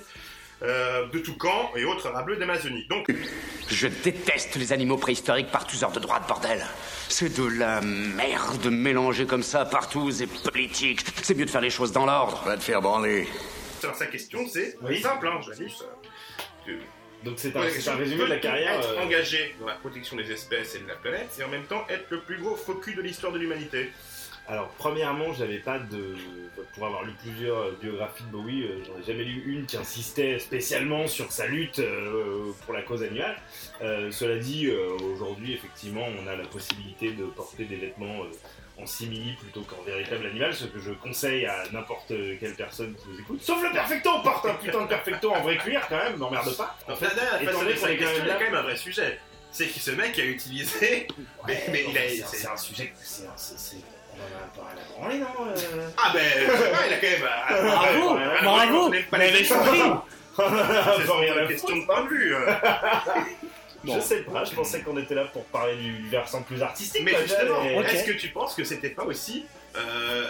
[0.63, 2.85] euh, de toucan et autres rats bleus d'Amazonie.
[2.89, 3.07] Donc,
[3.69, 6.65] Je déteste les animaux préhistoriques par tous heures de droite, bordel.
[7.09, 11.01] C'est de la merde mélangée comme ça partout, c'est politique.
[11.23, 12.41] C'est mieux de faire les choses dans l'ordre.
[12.45, 13.27] Va te faire branler.
[13.85, 14.99] Alors, sa question c'est Oui.
[15.01, 15.39] simple, hein,
[16.67, 16.77] euh,
[17.23, 18.79] Donc c'est un, Ouais, c'est un résumé de la carrière.
[18.79, 21.65] Être euh, engagé dans la protection des espèces et de la planète et en même
[21.65, 23.91] temps être le plus gros faux cul de l'histoire de l'humanité.
[24.47, 26.13] Alors, premièrement, j'avais pas de.
[26.75, 29.75] Pour avoir lu plusieurs euh, biographies de Bowie, euh, j'en ai jamais lu une qui
[29.75, 33.37] insistait spécialement sur sa lutte euh, pour la cause animale.
[33.81, 38.27] Euh, cela dit, euh, aujourd'hui, effectivement, on a la possibilité de porter des vêtements euh,
[38.81, 43.07] en simili plutôt qu'en véritable animal, ce que je conseille à n'importe quelle personne qui
[43.09, 43.41] nous écoute.
[43.41, 46.75] Sauf le perfecto Porte un putain de perfecto en vrai cuir quand même, m'emmerde pas.
[46.89, 48.25] En fait, là, étant face donné à qu'on sa est quand même il y a
[48.25, 49.19] là- quand même un vrai sujet.
[49.51, 51.07] C'est que ce mec a utilisé.
[51.47, 52.01] mais, mais il a.
[52.27, 52.93] c'est un- sujet.
[53.01, 53.23] c'est
[54.17, 57.07] On en a à branler, non euh Ah ben, je sais pas, il a quand
[57.07, 57.29] même.
[57.29, 59.57] ah, Bravo, ah, bravo, pas l'avez seuls.
[59.57, 59.81] compris.
[60.35, 62.35] C'est à une question de point de vue.
[63.87, 67.03] Je sais pas, je pensais qu'on était là pour parler du versant plus artistique.
[67.03, 69.45] Mais justement, est-ce que tu penses que c'était pas aussi
[69.77, 70.25] euh,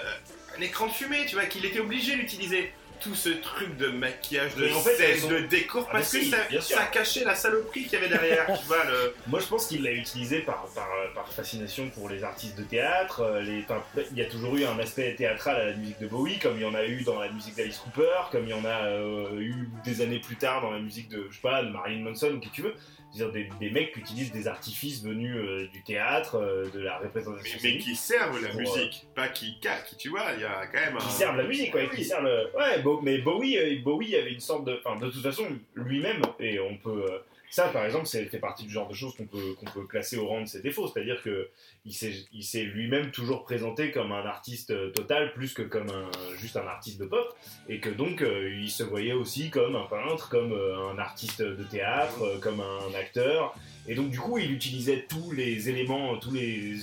[0.57, 4.55] un écran de fumée, tu vois, qu'il était obligé d'utiliser tout ce truc de maquillage,
[4.55, 7.95] de en fait, de décor, Ah, parce que si, ça, cachait la saloperie qu'il y
[7.97, 9.13] avait derrière, tu vois, le...
[9.27, 13.19] Moi, je pense qu'il l'a utilisé par, par, par fascination pour les artistes de théâtre.
[13.19, 16.07] euh, Les, enfin, il y a toujours eu un aspect théâtral à la musique de
[16.07, 18.53] Bowie, comme il y en a eu dans la musique d'Alice Cooper, comme il y
[18.53, 21.61] en a euh, eu des années plus tard dans la musique de, je sais pas,
[21.63, 22.75] de Marilyn Manson ou qui tu veux.
[23.15, 26.99] C'est-à-dire des, des mecs qui utilisent des artifices venus euh, du théâtre, euh, de la
[26.99, 30.41] mais, représentation mais scénique, qui servent la Pour, musique, pas qui qui tu vois, il
[30.41, 30.99] y a quand même un...
[30.99, 32.49] qui servent la musique, ouais, qui servent le...
[32.57, 34.79] Ouais, Bo- mais Bowie, euh, Bowie avait une sorte de...
[34.83, 37.05] Enfin, de toute façon, lui-même, et on peut...
[37.55, 40.27] Ça, par exemple, c'est fait partie du genre de choses qu'on peut, peut classer au
[40.27, 40.89] rang de ses défauts.
[40.89, 41.49] C'est-à-dire que
[41.85, 46.57] il s'est lui-même toujours présenté comme un artiste euh, total plus que comme un, juste
[46.57, 47.33] un artiste de pop.
[47.69, 51.41] Et que donc, euh, il se voyait aussi comme un peintre, comme euh, un artiste
[51.41, 53.55] de théâtre, comme un acteur.
[53.87, 56.75] Et donc, du coup, il utilisait tous les éléments, tous les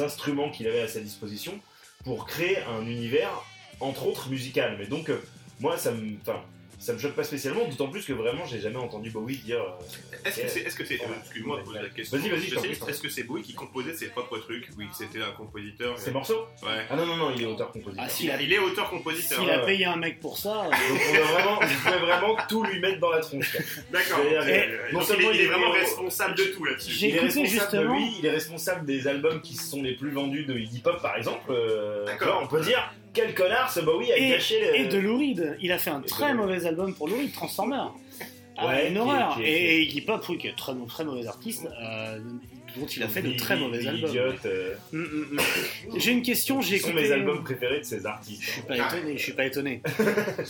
[0.00, 1.60] instruments qu'il avait à sa disposition
[2.04, 3.44] pour créer un univers,
[3.78, 4.74] entre autres musical.
[4.78, 5.10] Mais donc,
[5.60, 6.16] moi, ça me,
[6.78, 9.60] ça me choque pas spécialement, d'autant plus que vraiment, j'ai jamais entendu Bowie dire.
[9.60, 11.06] euh, Est-ce que c'est, est-ce que c'est, Ouais.
[11.20, 12.18] excuse-moi de poser la question.
[12.18, 12.90] Vas-y, vas-y, sais.
[12.90, 15.98] Est-ce que c'est Bowie qui composait ses propres trucs Oui, c'était un compositeur.
[15.98, 16.86] Ces mais- morceaux Ouais.
[16.90, 18.04] Ah non, non, non, il est auteur-compositeur.
[18.06, 19.40] Ah, s'il a, Il est auteur-compositeur.
[19.40, 22.62] s'il a payé un mec pour ça, euh, Donc, on vraiment, vous pouvez vraiment tout
[22.64, 23.56] lui mettre dans la tronche.
[23.92, 24.20] D'accord.
[24.24, 26.92] Euh, non seulement il, est, il il vraiment responsable de tout là-dessus.
[26.92, 29.82] J'ai il est écouté responsable justement- de lui, il est responsable des albums qui sont
[29.82, 31.50] les plus vendus de Iggy Pop, par exemple.
[31.50, 32.40] Euh, D'accord.
[32.42, 34.74] on peut dire, quel connard ce Bowie a Et- gâché le...
[34.76, 35.56] et de Lou Reed.
[35.60, 37.76] Il a fait un Et très mauvais album pour Lou Reed, Transformer.
[38.60, 39.36] Ah, Ouais, une qui horreur.
[39.36, 42.18] qui est- Et, Iggy Pop, oui, qui est très, très mauvais artiste, euh,
[42.76, 44.16] dont il a fait de très mauvais albums.
[44.44, 45.38] Euh, Mm, mm, mm.
[45.98, 47.04] J'ai une question, j'ai Ce sont écouté.
[47.04, 48.42] mes albums préférés de ces artistes.
[48.42, 49.80] Je suis pas étonné, je suis pas étonné.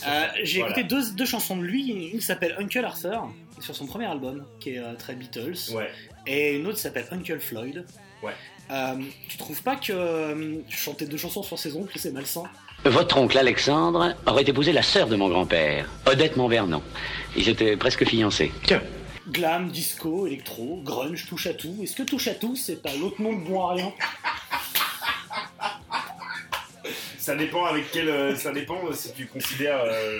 [0.07, 0.79] Euh, j'ai Voilà.
[0.79, 4.43] écouté deux, deux chansons de lui, une qui s'appelle Uncle Arthur, sur son premier album,
[4.59, 5.89] qui est euh, très Beatles, Ouais.
[6.25, 7.85] et une autre qui s'appelle Uncle Floyd.
[8.23, 8.33] Ouais.
[8.71, 8.95] Euh,
[9.27, 12.43] tu trouves pas que euh, chanter deux chansons sur ses oncles, c'est malsain?
[12.85, 16.81] Votre oncle Alexandre aurait épousé la sœur de mon grand-père, Odette Montvernon.
[17.35, 18.51] Ils étaient presque fiancés.
[19.27, 21.77] Glam, disco, électro, grunge, touche à tout.
[21.83, 23.91] Est-ce que touche à tout, c'est pas l'autre nom de bon à rien?
[27.17, 28.07] Ça dépend avec quel.
[28.09, 30.19] euh, ça dépend si tu considères euh,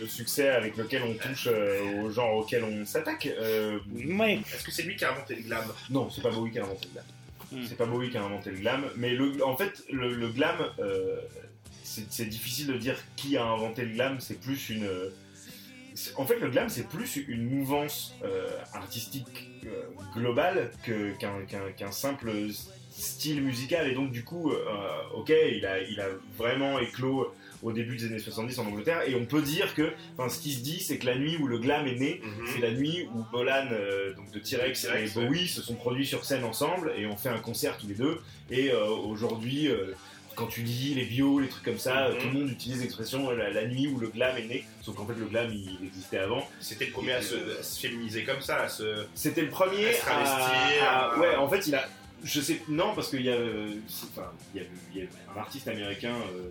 [0.00, 3.26] le succès avec lequel on touche euh, au genre auquel on s'attaque.
[3.40, 3.78] Euh,
[4.18, 4.40] Ouais.
[4.54, 5.64] Est-ce que c'est lui qui a inventé le glam?
[5.88, 7.04] Non, c'est pas Bowie qui a inventé le glam.
[7.52, 7.64] Hmm.
[7.68, 8.84] C'est pas Bowie qui a inventé le glam.
[8.96, 11.16] Mais le, en fait, le, glam, euh,
[11.82, 14.20] c'est c'est difficile de dire qui a inventé le glam.
[14.20, 14.88] C'est plus une.
[16.16, 19.82] En fait, le glam, c'est plus une mouvance euh, artistique euh,
[20.14, 22.30] globale qu'un simple
[22.90, 23.88] style musical.
[23.88, 24.58] Et donc, du coup, euh,
[25.14, 29.02] ok, il a, il a vraiment éclos au début des années 70 en Angleterre.
[29.06, 31.46] Et on peut dire que, enfin, ce qui se dit, c'est que la nuit où
[31.46, 32.20] le glam est né,
[32.52, 36.24] c'est la nuit où Bolan, euh, donc de T-Rex et Bowie, se sont produits sur
[36.24, 38.20] scène ensemble et ont fait un concert tous les deux.
[38.50, 39.94] Et euh, aujourd'hui, euh,
[40.34, 42.18] quand tu lis les bios, les trucs comme ça, Mhm.
[42.18, 44.64] tout le monde utilise l'expression euh, la, la nuit où le glam est né.
[44.82, 46.46] Sauf qu'en fait, le glam, il existait avant.
[46.60, 49.04] C'était le premier à se, à se féminiser comme ça, à se...
[49.14, 51.88] C'était le premier À se à, travestir, à- à- Ouais, en fait, il a.
[52.24, 52.62] Je sais.
[52.68, 53.34] Non, parce qu'il y a.
[53.34, 53.68] euh,
[54.12, 56.50] Enfin, il y a, il y a un artiste américain euh,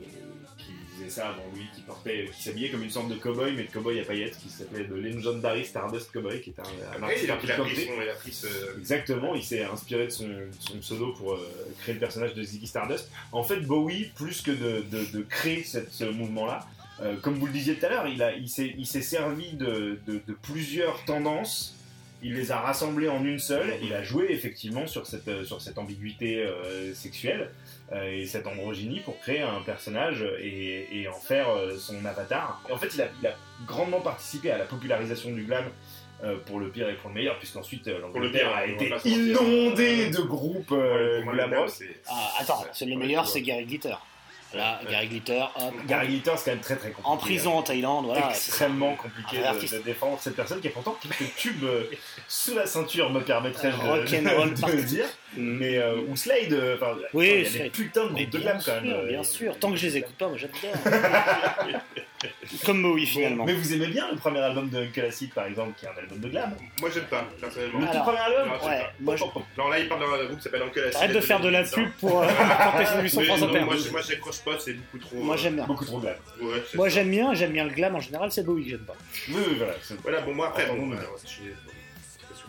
[1.04, 2.30] faisait ça avant lui, qui portait.
[2.36, 4.92] qui s'habillait comme une sorte de cowboy, mais de cowboy à paillettes, qui s'appelait The
[4.92, 7.76] Legendary Stardust Cowboy, qui était un, un artiste il a, pris country.
[7.86, 8.02] son...
[8.02, 8.48] Il a pris ce...
[8.78, 11.50] Exactement, il s'est inspiré de son, son pseudo pour euh,
[11.82, 13.10] créer le personnage de Ziggy Stardust.
[13.32, 16.62] En fait, Bowie, plus que de, de- de créer cette- ce mouvement-là,
[17.02, 20.22] euh, comme vous le disiez tout à l'heure, il, a- il s'est servi de, de-
[20.28, 21.76] de plusieurs tendances,
[22.24, 25.60] il les a rassemblées en une seule, il a joué effectivement sur cette, euh, sur
[25.60, 27.50] cette ambiguïté euh, sexuelle
[27.94, 32.62] et cette androgynie pour créer un personnage et, et en faire euh, son avatar.
[32.70, 35.66] Et en fait, il a, il a grandement participé à la popularisation du glam
[36.24, 40.12] euh, pour le pire et pour le meilleur, puisqu'ensuite euh, l'Angleterre pire, a été inondée
[40.12, 41.72] de groupes euh, glam rock.
[42.08, 43.42] Ah, attends, c'est le meilleur, c'est.
[43.42, 43.96] Gary Glitter.
[44.54, 47.10] Là, Gary Glitter, hop, Gary Glitter, c'est quand même très très compliqué.
[47.10, 48.30] en prison en Thaïlande, voilà.
[48.30, 51.84] extrêmement compliqué de, défendre cette personne qui a pourtant quelques tubes euh,
[52.28, 55.06] sous la ceinture, me Rock'n'roll de, le dire.
[55.38, 58.40] Mais, euh, ou Slade, euh, enfin, Oui, il y a des putains de groupes de
[58.40, 58.92] glam quand même.
[58.92, 59.58] euh, bien sûr.
[59.58, 60.72] Tant que je les écoute pas, moi j'aime bien.
[62.66, 63.46] Comme Bowie finalement.
[63.46, 65.98] Mais vous aimez bien le premier album de Uncle Acid par exemple, qui est un
[65.98, 67.80] album de glam Moi, j'aime pas, personnellement.
[67.80, 69.24] Le tout premier album non, Ouais, moi je...
[69.58, 70.96] Non, là, il parle d'un groupe qui s'appelle Uncle Acid.
[70.98, 72.24] Arrête de faire de la pub pour
[73.00, 73.60] émissions Mais France Inter.
[73.62, 75.16] Moi, j'accroche pas, c'est beaucoup trop...
[75.18, 75.66] Moi j'aime bien.
[75.66, 76.16] Beaucoup trop glam.
[76.76, 78.96] Moi j'aime bien, j'aime bien le glam en général, c'est Bowie que j'aime pas.
[79.30, 79.74] Oui, oui, voilà.
[80.04, 80.92] Voilà, bon, moi, après, Attends, bon,
[81.24, 81.44] je suis-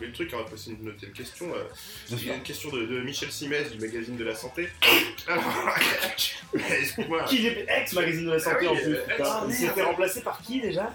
[0.05, 1.47] parce le truc, on va passer une une question.
[1.53, 1.63] euh,
[2.11, 4.69] il y a une question de, de Michel Simès du magazine de la santé.
[5.27, 5.43] Alors,
[6.53, 7.23] excuse-moi.
[7.25, 8.95] Qui est ex-magazine de la santé Ah en plus.
[8.95, 10.91] euh, Il s'est fait remplacer par qui déjà?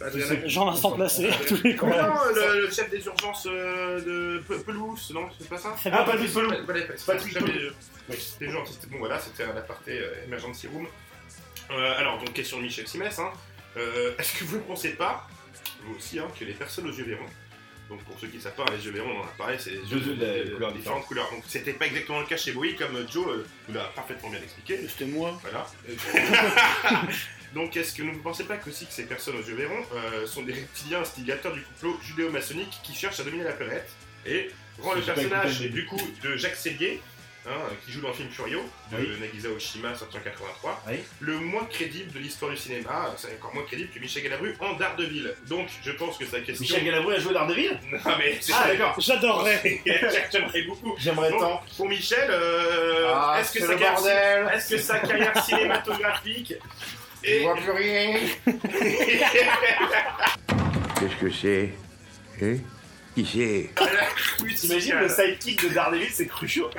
[0.00, 1.90] Adrien- Jean Vincent Placé, à tous les coups.
[1.90, 5.74] Non, le, chef des urgences euh, de Pe- Pelouse, non, c'est pas ça?
[5.86, 6.50] Ah, Patrick Pelou.
[6.50, 7.70] Ouais, ouais, c'est Patrick jamais- Pelou.
[8.08, 10.86] Oui, c'était gentil, c'était bon, voilà, c'était un aparté euh, Emergency Room.
[11.72, 13.30] Euh, alors, donc, question de Michel Simès, hein.
[13.76, 15.26] Euh, Est-ce que vous ne pensez pas,
[15.84, 17.26] vous aussi, hein, que les personnes aux yeux verrons,
[17.88, 19.70] donc pour ceux qui ne savent pas, les yeux verrons, on en a parlé, c'est
[19.70, 21.30] les yeux Deux yeux de- de, de couleurs différentes couleurs.
[21.30, 24.40] Donc, c'était pas exactement le cas chez Bowie, comme Joe euh, nous l'a parfaitement bien
[24.42, 24.78] expliqué.
[24.88, 25.38] C'était moi.
[25.42, 25.66] Voilà.
[27.54, 30.42] Donc, est-ce que vous ne pensez pas que ces personnes aux yeux verrons euh, sont
[30.42, 33.88] des reptiliens instigateurs du complot judéo-maçonnique qui cherchent à dominer la planète
[34.26, 37.00] et rend le personnage du coup de Jacques Sellier,
[37.50, 39.08] hein, qui joue dans le film Furio de Oui.
[39.20, 40.94] Nagisa Oshima sorti en 83, Oui.
[41.20, 44.74] le moins crédible de l'histoire du cinéma, c'est encore moins crédible que Michel Galabru en
[44.74, 45.34] Daredevil.
[45.48, 46.60] Donc, je pense que sa question.
[46.62, 47.78] Michel Galabru a joué Daredevil?
[47.90, 48.94] Non mais c'est Ah d'accord.
[48.98, 49.80] J'adorerais.
[50.32, 50.94] J'aimerais beaucoup.
[50.98, 51.62] J'aimerais tant.
[51.76, 56.54] Pour Michel, euh, Ah, est-ce que, c'est sa carrière- est-ce que sa carrière cinématographique
[57.22, 58.18] Je est vois plus rien.
[60.98, 61.70] Qu'est-ce que c'est?
[62.42, 62.56] Hein?
[63.14, 63.70] Qui c'est?
[64.46, 66.70] T'imagines le sidekick de Daredevil, c'est Cruchot.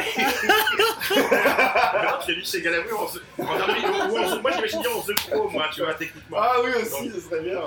[1.94, 5.16] Alors que Michel Galabru en The- en Daredevil, ou en- moi j'imagine bien en The
[5.16, 6.38] Crow, moi, tu vois, techniquement.
[6.40, 7.62] Ah oui aussi, ce serait bien.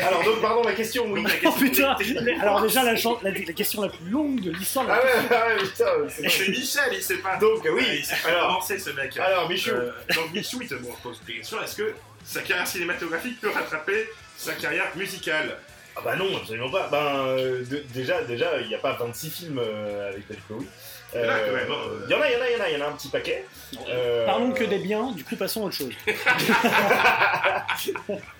[0.00, 1.22] Alors donc pardon, ma question, oui.
[1.24, 1.96] la Oh question putain
[2.40, 4.86] Alors déjà, la, la, la question la plus longue de l'histoire.
[4.88, 7.36] Ah ouais, ah ouais, putain, c'est Michel, il sait pas.
[7.36, 9.16] Donc oui, il sait pas alors- avancer ce mec.
[9.18, 13.40] Alors Michou, Euh, donc Michou, il te pose une question est-ce que sa carrière cinématographique
[13.40, 15.56] peut rattraper sa carrière musicale?
[15.96, 16.88] Ah bah non, absolument pas.
[16.90, 20.66] Ben, euh, de- déjà, déjà, il n'y a pas 26 films euh, avec David Bowie.
[21.14, 22.04] Il y en a quand même, hein.
[22.08, 22.86] Il y en a, il y en a, il y en a, il y en
[22.86, 23.44] a un petit paquet.
[23.90, 25.92] Euh, Parlons que des biens, du coup passons à autre chose.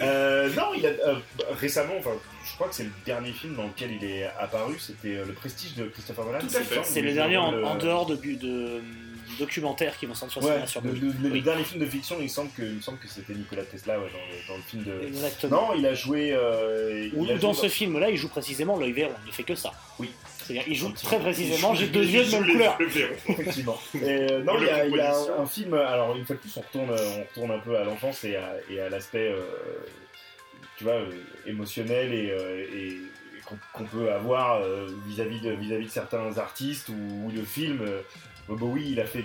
[0.01, 1.15] Euh, non, il a euh,
[1.59, 2.11] récemment, enfin,
[2.45, 5.33] je crois que c'est le dernier film dans lequel il est apparu, c'était euh, Le
[5.33, 6.39] Prestige de Christopher Nolan.
[6.41, 6.81] Tout à fait.
[6.85, 8.81] C'est le il dernier en, le- en dehors de, bu- de,
[9.39, 11.43] documentaires qui vont sortir Ouais, sur le, le- le Oui.
[11.43, 13.99] dernier film de fiction, il me semble que, il me semble que c'était Nikola Tesla
[13.99, 15.07] ouais, dans, le, dans le film de.
[15.07, 15.69] Exactement.
[15.69, 16.33] Non, il a joué.
[16.33, 19.33] euh, Ou il a dans joué ce film-là, il joue précisément l'œil vert, il ne
[19.33, 19.73] fait que ça.
[19.99, 20.11] Oui.
[20.39, 22.79] C'est-à-dire, il joue très précisément, j'ai deux yeux de même couleur.
[23.29, 23.79] Effectivement.
[23.95, 25.39] Et, euh, non, il y a, le il y a composition.
[25.39, 25.75] un, un film.
[25.75, 28.35] Alors, une fois de plus, on retourne, euh, on retourne un peu à l'enfance et
[28.37, 29.45] à, et à l'aspect, euh,
[30.77, 31.11] tu vois, euh,
[31.47, 32.65] émotionnel et, euh,
[33.75, 37.85] qu'on peut avoir euh, vis-à-vis de, vis-à-vis de certains artistes ou, ou de films.
[38.53, 39.25] Euh, Bowie, il a fait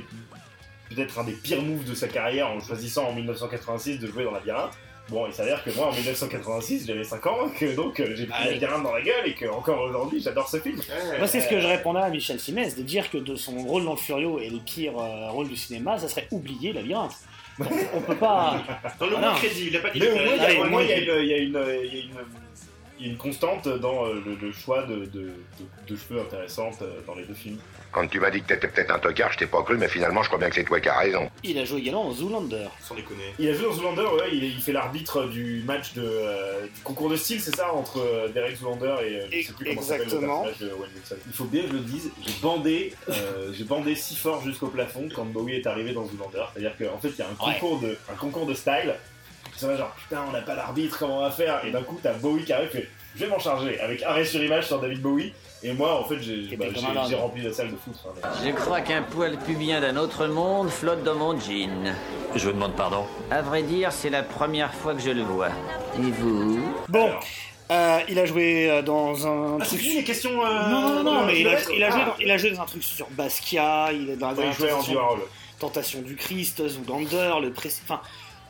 [0.89, 4.31] peut-être un des pires moves de sa carrière en choisissant en 1986 de jouer dans
[4.31, 4.71] Labyrinthe.
[5.09, 8.37] Bon, il s'avère que moi en 1986 j'avais 5 ans, que donc euh, j'ai pris
[8.43, 8.49] Ah.
[8.51, 10.81] Labyrinthe dans la gueule et que encore aujourd'hui j'adore ce film.
[11.17, 13.85] Moi, c'est ce que je répondais à Michel Simès, de dire que de son rôle
[13.85, 17.15] dans le Furio et le pire euh, rôle du cinéma, ça serait oublier Labyrinthe.
[17.57, 18.61] Donc, on peut pas.
[18.99, 20.09] Dans le moins crédible, il a pas dit Mais
[20.59, 21.57] au moins, il y a- une-
[22.99, 25.31] il y a une- constante dans euh, le, le choix de, de, de-
[25.87, 27.57] de cheveux intéressantes euh, dans les deux films.
[27.91, 30.21] Quand tu m'as dit que t'étais peut-être un tocard, je t'ai pas cru, mais finalement,
[30.21, 31.29] je crois bien que c'est toi qui as raison.
[31.43, 32.67] Il a joué également dans Zoolander.
[32.81, 33.33] Sans déconner.
[33.39, 36.81] Il a joué dans Zoolander, ouais, il, il fait l'arbitre du match de, euh, du
[36.83, 39.81] concours de style, c'est ça, entre euh, Derek Zoolander et euh, je sais plus comment
[39.81, 40.43] s'appelle le Exactement.
[40.43, 41.15] personnage de Owen Wilson.
[41.27, 44.67] Il faut bien que je le dise, j'ai bandé, euh, j'ai bandé si fort jusqu'au
[44.67, 46.43] plafond quand Bowie est arrivé dans Zoolander.
[46.53, 47.53] C'est-à-dire qu'en fait, il y a un Ouais.
[47.53, 48.95] concours, de, un concours de style.
[49.57, 51.99] Ça va genre, putain, on n'a pas l'arbitre, comment on va faire Et d'un coup,
[52.01, 55.01] t'as Bowie qui arrive, fait, je vais m'en charger, avec arrêt sur image sur David
[55.01, 55.33] Bowie.
[55.63, 56.65] Et moi, en fait, j'ai bah,
[57.17, 57.95] rempli la salle de foot.
[58.23, 58.29] hein.
[58.45, 61.95] Je crois qu'un poil pubien d'un autre monde flotte dans mon jean.
[62.35, 63.05] Je vous demande pardon.
[63.31, 65.47] À vrai dire, c'est la première fois que je le vois.
[65.97, 67.09] Et vous Bon,
[67.71, 69.57] euh, il a joué euh, dans un.
[69.59, 71.83] Ah, c'est fini les questions euh, Non, non, non, non, mais il a, reste- il,
[71.83, 72.05] a joué Ah.
[72.09, 74.53] dans, il a joué dans un truc sur Basquiat, il est dans Ouais, la il
[74.53, 75.17] jouait en tentation, Dior.
[75.57, 77.69] tentation du Christ, Zoolander, le pré...
[77.83, 77.99] Enfin,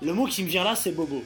[0.02, 1.24] le mot qui me vient là, c'est Bobo.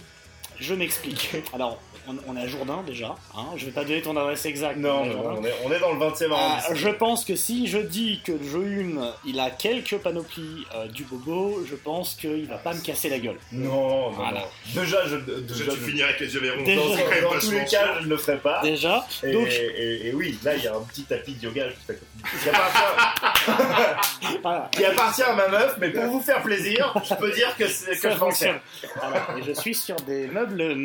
[0.60, 1.32] Je m'explique.
[1.54, 4.78] Alors, on, on est à Jourdain déjà, hein, je vais pas donner ton adresse exacte.
[4.78, 6.76] Non, on est, on est dans le 20 e Euh, arrondissement.
[6.76, 10.88] je pense que si je dis que le jeu 1, il a quelques panoplies euh,
[10.88, 13.38] du bobo, je pense qu'il va pas me casser la gueule.
[13.52, 14.40] Non, non, Voilà.
[14.42, 14.82] non.
[14.82, 16.64] Déjà, je, Déjà, déjà, tu finirais avec les yeux verrons.
[16.64, 16.82] Déjà.
[17.22, 18.62] dans, tous les cas, je ne le ferai pas.
[18.62, 21.70] Déjà, Et, donc et- et oui, là, il y a un petit tapis de yoga
[21.70, 22.06] juste à côté.
[22.44, 24.70] qui appartient, voilà.
[24.72, 27.92] qui appartient à ma meuf, mais pour vous faire plaisir, je peux dire que, c'est-
[27.92, 28.60] que Ça je m'en fonctionne.
[28.82, 28.90] sers.
[29.02, 29.28] Voilà.
[29.40, 30.76] Et je suis sur des meubles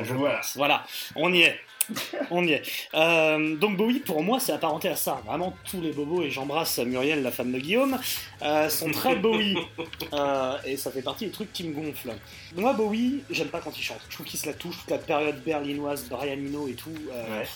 [0.00, 0.04] madein.com.
[0.04, 0.36] Je Voilà.
[0.36, 0.56] pense.
[0.56, 0.84] Voilà,
[1.16, 1.60] on y est.
[2.30, 2.62] On y est.
[2.94, 5.20] Euh, donc Bowie, pour moi, c'est apparenté à ça.
[5.26, 7.98] Vraiment, tous les bobos, et j'embrasse Muriel, la femme de Guillaume,
[8.42, 9.56] euh, sont très Bowie.
[10.12, 12.12] Euh, et ça fait partie des trucs qui me gonflent.
[12.54, 14.00] Moi, Bowie, j'aime pas quand il chante.
[14.10, 16.90] Je trouve qu'il se la touche, toute la période berlinoise, Brian Eno et tout.
[17.12, 17.46] euh, Ouais.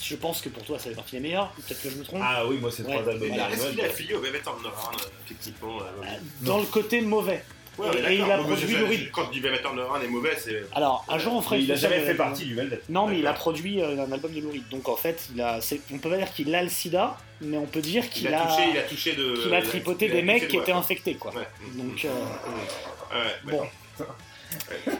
[0.00, 1.50] Je pense que pour toi, ça fait partie des meilleurs.
[1.52, 2.22] Peut-être que je me trompe.
[2.24, 3.22] Ah oui, moi, c'est trois albums.
[3.30, 6.06] Est-ce qu'il Ouais, affilié au Underground, effectivement euh,
[6.40, 7.44] Dans le côté mauvais.
[7.78, 9.10] Ouais, Et- il a produit je- Lou je- Reed.
[9.10, 10.62] Quand Bill Amateur Run est mauvais, c'est.
[10.74, 12.80] Alors, un jour on ferait il a spéciale jamais fait partie du Velvet.
[12.90, 14.68] Non, mais il a produit euh, un album de Lou Reed.
[14.70, 15.58] Donc en fait, il a,
[15.92, 18.42] on peut pas dire qu'il a le sida, mais on peut dire Il qu'il a
[18.42, 19.36] a, touché, il a touché de.
[19.42, 21.32] qu'il a tripoté il a des mecs de qui étaient infectés, quoi.
[21.34, 21.46] Ouais.
[21.74, 22.08] Donc, euh,
[23.14, 24.06] Ouais, bon.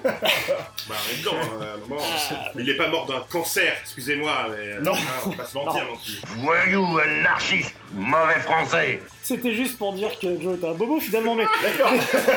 [0.88, 2.00] Bah, dedans, hein, à un moment.
[2.02, 2.50] Ah.
[2.54, 4.80] Mais il est pas mort d'un cancer, excusez-moi, mais.
[4.80, 4.92] Non.
[4.94, 5.90] hein, on va pas se mentir Non.
[5.92, 6.20] non plus.
[6.38, 9.00] Voyou, anarchiste, mauvais français.
[9.22, 11.92] C'était juste pour dire que Joe était un bobo finalement, mais, D'accord.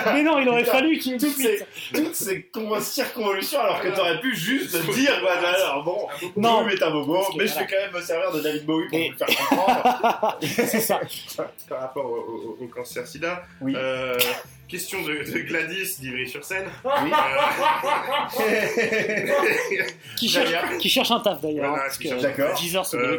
[0.13, 3.59] mais non, il aurait Putain, fallu qu'il y ait toutes ces, toutes ces con- circonvolutions
[3.59, 6.63] alors que t'aurais pu juste dire quoi alors bon Non.
[6.63, 8.99] mais t'es un bobo mais je vais quand même me servir de David Bowie pour
[8.99, 10.99] le faire comprendre C'est ça.
[11.67, 13.73] Par rapport au, au- au cancer sida, Oui.
[13.75, 14.15] euh,
[14.67, 16.65] question de, de Gladys d'Ivry-sur-Seine.
[17.03, 17.11] oui
[20.17, 21.69] Qui Très cherche, qui cherche un taf d'ailleurs.
[21.69, 22.53] Voilà, hein, parce qui que cherche- D'accord.
[22.55, 23.17] 10 heures sur Euh, du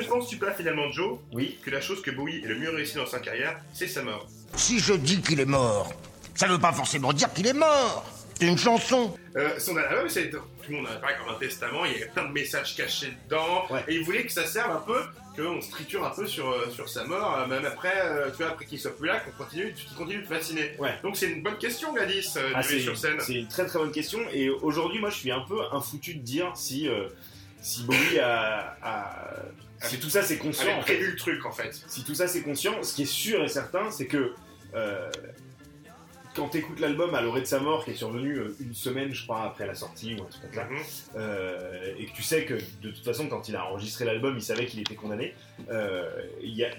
[0.00, 2.96] ne penses-tu pas finalement, Joe, oui que la chose que Bowie ait le mieux réussi
[2.96, 4.26] dans sa carrière, c'est sa mort?
[4.56, 5.92] Si je dis qu'il est mort,
[6.34, 8.04] ça ne veut pas forcément dire qu'il est mort.
[8.38, 9.16] C'est une chanson.
[9.36, 11.84] Euh, son album, c'est tout le monde en a parlé comme un testament.
[11.84, 13.84] Il y avait plein de messages cachés dedans, Ouais.
[13.88, 15.00] et il voulait que ça serve un peu,
[15.36, 18.38] qu'on se triture un peu sur euh, sur sa mort, euh, même après, euh, tu
[18.38, 20.72] vois, après qu'il soit plus là, qu'on continue, qu'il continue de fasciner.
[20.78, 20.94] Ouais.
[21.02, 23.18] Donc c'est une bonne question, Gladys, Ah, sur scène.
[23.20, 26.20] c'est une très très bonne question et aujourd'hui moi je suis un peu infoutu de
[26.22, 26.88] dire si
[27.62, 29.42] si Bowie a, a-
[29.86, 30.94] si tout ça c'est conscient en fait.
[30.96, 31.72] prévu le truc en fait.
[31.86, 34.34] si tout ça c'est conscient, ce qui est sûr et certain, c'est que
[34.74, 35.08] euh,
[36.34, 39.12] quand tu écoutes l'album à l'orée de sa mort, qui est survenu euh, une semaine,
[39.12, 40.78] je crois, après la sortie ou un truc comme ça, Mhm.
[41.16, 44.42] euh, et que tu sais que de toute façon, quand il a enregistré l'album, il
[44.42, 45.34] savait qu'il était condamné,
[45.70, 46.10] euh,
[46.42, 46.70] il y a.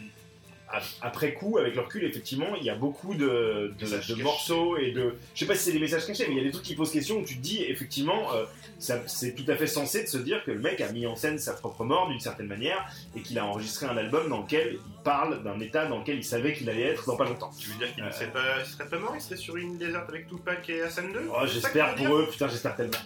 [1.01, 3.73] Après coup, avec le recul, effectivement, il y a beaucoup de,
[4.21, 5.15] morceaux et de.
[5.33, 6.75] Je sais pas si c'est des messages cachés, mais il y a des trucs qui
[6.75, 8.45] posent question où tu te dis, effectivement, euh,
[8.79, 11.38] c'est tout à fait sensé de se dire que le mec a mis en scène
[11.38, 15.03] sa propre mort d'une certaine manière et qu'il a enregistré un album dans lequel il
[15.03, 17.51] parle d'un état dans lequel il savait qu'il allait être dans pas longtemps.
[17.59, 18.12] Tu veux dire qu'il Euh.
[18.12, 21.19] serait, pas, serait pas mort Il serait sur une déserte avec Tupac et Hassan 2
[21.29, 22.97] Oh, j'espère pour eux, putain, j'espère tellement.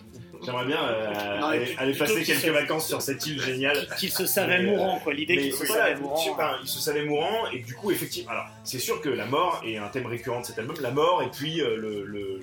[0.45, 3.87] J'aimerais bien euh, Non, aller, passer quelques se- vacances sur cette île géniale.
[3.99, 5.13] Qu'il se savait Mais, euh, mourant, quoi.
[5.13, 6.31] L'idée qu'il se voilà, savait tu- mourant.
[6.31, 9.61] enfin, il se savait mourant et du coup, effectivement, alors c'est sûr que la mort
[9.65, 12.41] est un thème récurrent de cet album, la mort et puis euh, le, le- le-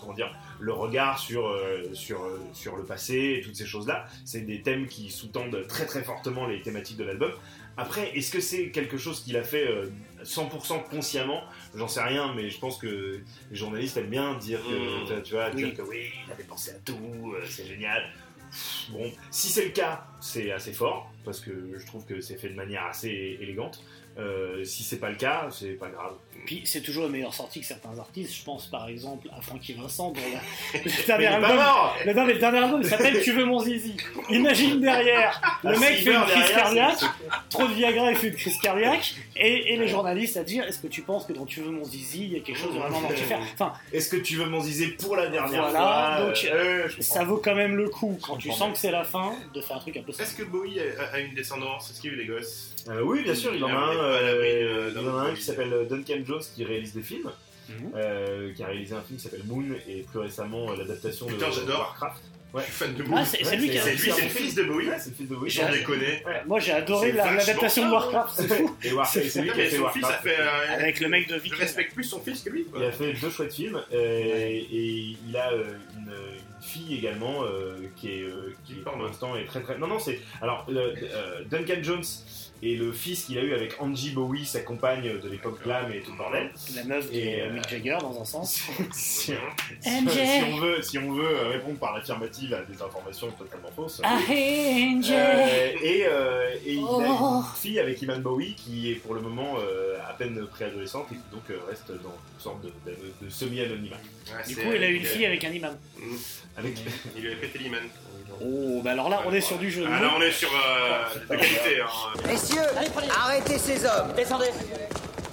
[0.00, 4.06] comment dire, le regard sur euh, sur euh, sur le passé et toutes ces choses-là,
[4.24, 7.32] c'est des thèmes qui sous-tendent très très fortement les thématiques de l'album.
[7.76, 9.90] Après, est-ce que c'est quelque chose qu'il a fait euh,
[10.24, 11.42] 100% consciemment?
[11.74, 15.22] J'en sais rien, mais je pense que les journalistes aiment bien dire que, Mm.
[15.22, 15.74] tu vois, dire Oui.
[15.74, 18.02] que oui, il avait pensé à tout, euh, c'est génial.
[18.90, 22.48] Bon, si c'est le cas, c'est assez fort, parce que je trouve que c'est fait
[22.48, 23.82] de manière assez élégante.
[24.18, 26.12] Euh, si c'est pas le cas, c'est pas grave.
[26.46, 28.34] Puis c'est toujours une meilleure sortie que certains artistes.
[28.34, 31.50] Je pense par exemple à Frankie Vincent, dont la- le dernier album.
[32.06, 33.94] Le, non, mais le dernier album il s'appelle Tu veux mon zizi.
[34.30, 36.98] Imagine derrière, le Ah, mec s'il fait une crise cardiaque,
[37.50, 40.78] trop de Viagra et fait une crise cardiaque, et, et les journalistes à dire Est-ce
[40.78, 42.78] que tu penses que dans Tu veux mon zizi, il y a quelque chose de
[42.78, 46.26] vraiment mortifère Enfin, Est-ce que tu veux m'en disais pour la dernière Voilà, fois?
[46.26, 49.34] donc, Euh, ça vaut quand même le coup, quand tu sens que c'est la fin,
[49.54, 51.90] de faire un truc un peu Est-ce que Bowie a, a une descendance?
[51.90, 52.74] Est-ce qu'il a eu des gosses?
[52.88, 55.36] Euh, oui, bien sûr, il en a un, euh, il en a un Bowie.
[55.36, 57.30] qui s'appelle euh, Duncan Jones qui réalise des films,
[57.68, 57.92] Mhm.
[57.96, 61.32] euh, qui a réalisé un film qui s'appelle Moon et plus récemment euh, l'adaptation de
[61.32, 61.50] Putain,
[62.56, 62.64] j'adore.
[62.64, 62.66] Warcraft.
[62.66, 64.54] Je suis fan de Ah, c'est c'est lui qui a c'est lui, c'est le fils
[64.54, 64.88] de Bowie.
[64.88, 66.22] Ouais, c'est le fils de Bowie.
[66.46, 67.90] Moi j'ai adoré la- l'adaptation de.
[67.92, 68.76] Warcraft, c'est fou.
[68.82, 70.22] Et Warcraft, c'est lui qui a fait son fils a Warcraft.
[70.22, 70.40] fait.
[70.40, 72.64] euh, Avec le mec de Je respecte plus son fils que lui.
[72.64, 72.80] quoi.
[72.80, 75.64] Il a fait deux chouettes films euh, et il a euh,
[75.96, 79.78] une, une fille également euh, qui est euh, qui Qui pour l'instant est très très
[79.78, 80.94] non non c'est alors euh,
[81.48, 82.02] Duncan Jones
[82.62, 86.00] et le fils qu'il a eu avec Angie Bowie sa compagne de l'époque glam et
[86.00, 88.62] tout le bordel La meuf de Et, euh, Mick Jagger dans un sens.
[88.92, 89.32] si,
[89.82, 90.10] si- MJ.
[90.14, 94.00] si on veut si on veut euh, répondre par l'affirmative à des informations totalement fausses
[94.04, 95.12] Ah, Angel.
[95.12, 97.36] euh, et, euh, et il a Oh.
[97.40, 101.14] une fille avec Iman Bowie qui est pour le moment euh, à peine préadolescente et
[101.14, 103.96] qui donc euh, reste dans une sorte de, de- de semi-anonymat.
[103.96, 105.76] Ouais, Du coup, il a eu une il fille avec un imam.
[106.56, 106.74] Avec...
[107.16, 107.80] Il lui avait pété l'imam.
[108.42, 109.82] Oh, bah alors là, on est sur du jeu.
[109.82, 110.10] de Ah, mots.
[110.18, 111.80] on est sur euh, de qualité.
[111.80, 112.18] Hein.
[112.26, 112.62] Messieurs,
[113.24, 114.50] arrêtez ces hommes Descendez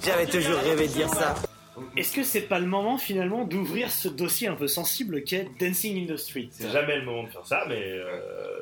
[0.04, 1.34] J'avais toujours rêvé de dire ça.
[1.96, 6.04] Est-ce que c'est pas le moment finalement d'ouvrir ce dossier un peu sensible qu'est Dancing
[6.08, 8.20] in the Street C'est jamais le moment de faire ça, mais euh,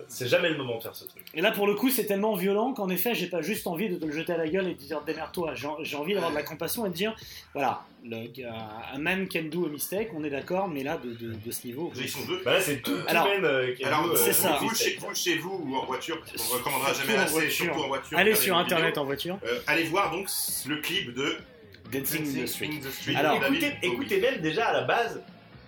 [0.09, 1.23] c'est jamais le moment de faire ce truc.
[1.35, 3.97] Et là, pour le coup, c'est tellement violent qu'en effet, j'ai pas juste envie de
[3.97, 5.55] te le jeter à la gueule et de dire démerde-toi.
[5.83, 7.15] J'ai envie d'avoir de la compassion et de dire
[7.53, 8.17] voilà, le,
[8.95, 11.67] un man can do a mistake, on est d'accord, mais là, de, de, de ce
[11.67, 11.93] niveau.
[11.97, 12.41] Ils sont deux.
[12.45, 14.59] Bah là, c'est tout, tout Alors- même euh, a Alors, euh, c'est ça.
[14.61, 17.53] Vous, chez, vous, chez vous ou en voiture, ne recommandera jamais en assez, voiture.
[17.53, 18.19] surtout en voiture.
[18.19, 19.03] Allez sur internet vidéo.
[19.03, 19.39] en voiture.
[19.45, 20.29] Euh, allez voir donc
[20.67, 21.37] le clip de
[21.91, 23.15] Dancing in the Street.
[23.17, 25.23] Alors, écoutez, écoutez même déjà à la base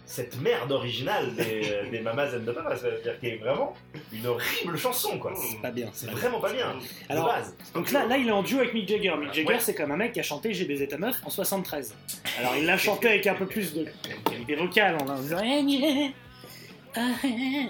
[0.07, 3.73] cette merde originale des, euh, des Mamas and the Papas, c'est-à-dire qui est vraiment
[4.13, 5.33] une horrible chanson, quoi.
[5.35, 5.89] C'est pas bien.
[5.95, 6.75] C'est vraiment pas bien.
[7.09, 7.57] Alors, base.
[7.75, 9.15] Donc là, là, il est en duo avec Mick Jagger.
[9.19, 9.59] Mick Jagger, Ouais.
[9.61, 11.95] c'est comme un mec qui a chanté J'ai baisé ta meuf en 73.
[12.39, 13.87] Alors, il l'a chanté avec un peu plus de
[14.29, 14.99] qualité vocale.
[15.03, 15.17] On a,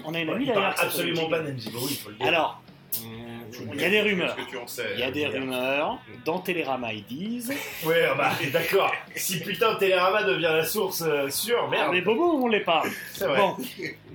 [0.05, 0.75] on a une amie parle d'ailleurs.
[0.77, 2.27] absolument pas d'Angie Bowie, il faut le dire.
[2.27, 2.61] Alors,
[3.73, 4.35] il y a des rumeurs.
[4.37, 5.31] Est-ce que tu en sais Il y a des dire.
[5.31, 5.99] rumeurs.
[6.25, 7.53] Dans Télérama, ils disent.
[7.85, 8.91] Ouais, bah d'accord.
[9.15, 11.85] Si putain Télérama devient la source euh, sûre, merde.
[11.87, 12.83] Ah, mais Bobo, on l'est pas.
[13.13, 13.37] C'est vrai.
[13.37, 13.55] Bon,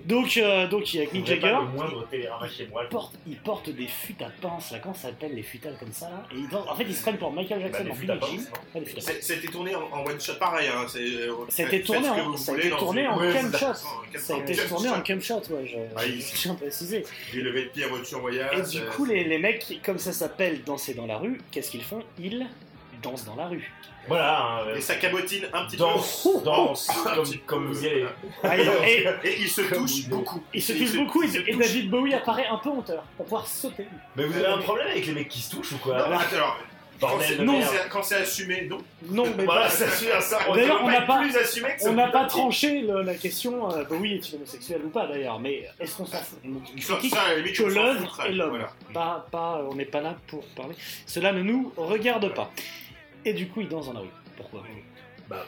[0.06, 1.40] donc, euh, donc il y a Mick Jagger.
[1.42, 2.82] pas le moindre Télérama chez moi.
[2.84, 5.92] Il porte, il porte des fûts à pince, là, comment ça s'appelle les à comme
[5.92, 6.22] ça là?
[6.34, 8.38] Et En fait, ils se prennent pour Michael Jackson Bah, en des fûts à Billie
[8.38, 8.50] Jean.
[8.50, 9.04] pince, Pas des fûts à pince.
[9.04, 10.68] C'est- C'était tourné en, en one shot pareil.
[10.68, 10.86] Hein.
[10.88, 12.78] c'est- euh, C'était faites- tourné faites ce que en, vous ça a voulez été dans
[12.78, 13.74] tourné une- en Ouais, c'est shot.
[13.74, 13.74] ça.
[14.18, 17.04] Ça a été tourné en cum shot, ouais, je, Ah, il- je tiens à préciser.
[17.32, 18.58] J'ai levé le pied à voiture voyage.
[18.58, 21.70] Et du euh, coup, les, les mecs, comme ça s'appelle danser dans la rue, qu'est-ce
[21.70, 22.02] qu'ils font?
[22.18, 22.46] Ils
[23.02, 23.72] dansent dans la rue.
[24.08, 24.40] Voilà.
[24.40, 26.40] hein, euh, Et ça cabotine un petit danse, peu.
[26.44, 28.06] danse, Un comme, vous y allez.
[28.42, 30.42] Ah, et, et- Et il se Comme touche vous beaucoup.
[30.54, 31.38] ils se touchent beaucoup et, se.
[31.56, 33.86] David Bowie apparaît un peu en hauteur pour pouvoir sauter.
[34.16, 35.96] Mais vous avez un problème avec les mecs qui se touchent ou quoi?
[35.98, 36.56] Non, alors, quand
[37.00, 37.74] Bordel c'est- de non, merde.
[37.90, 38.78] quand c'est assumé, non.
[39.08, 40.38] Non, mais Voilà, pas- ça.
[40.48, 42.80] On D'ailleurs, on n'a pas- plus assumé que ce On n'a pas putain de- tranché
[42.82, 46.38] le- la question euh, Bowie est-il homosexuel ou pas d'ailleurs, mais est-ce qu'on s'en fout
[46.80, 47.18] Ça, ça,
[47.56, 48.48] que l'œuvre est l'homme.
[48.50, 48.70] voilà.
[48.92, 50.74] Pas, pas, on n'est pas là pour parler.
[51.06, 52.50] Cela ne nous regarde pas.
[53.24, 54.06] Et du coup, il danse dans la rue.
[54.36, 54.62] Pourquoi?
[55.28, 55.44] Bah,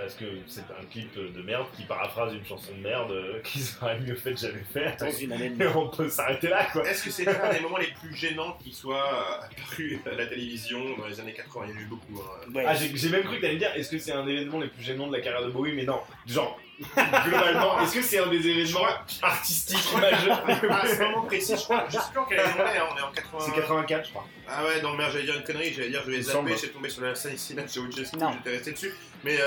[0.00, 3.62] parce que c'est un clip de merde qui paraphrase une chanson de merde euh, qu'ils
[3.80, 4.96] auraient mieux fait de jamais faire.
[4.98, 5.76] Dans une année de Et merde.
[5.76, 6.88] on peut s'arrêter là, quoi.
[6.88, 10.26] Est-ce que c'est un des moments les plus gênants qui soient euh, apparus à la
[10.26, 12.20] télévision dans les années 80 Il y en a eu beaucoup.
[12.22, 12.52] hein.
[12.54, 12.64] Ouais.
[12.66, 14.60] Ah, j'ai j'ai même cru que t'allais me dire, est-ce que c'est un des événements
[14.60, 15.72] les plus gênants de la carrière de Bowie?
[15.74, 18.86] Mais non, genre, globalement, est-ce que c'est un des événements
[19.22, 22.66] artistiques majeurs À ce moment précis, je crois, je sais plus en quelle année on
[22.66, 23.44] est, hein, on est en 80.
[23.46, 24.26] C'est 84, je crois.
[24.48, 26.88] Ah ouais, non, merde, j'allais dire une connerie, j'allais dire je vais zapper, j'ai tombé
[26.88, 28.32] sur la scène ici, là, j'ai Ceausescu, Non.
[28.32, 28.92] j'étais resté dessus.
[29.24, 29.46] Mais euh...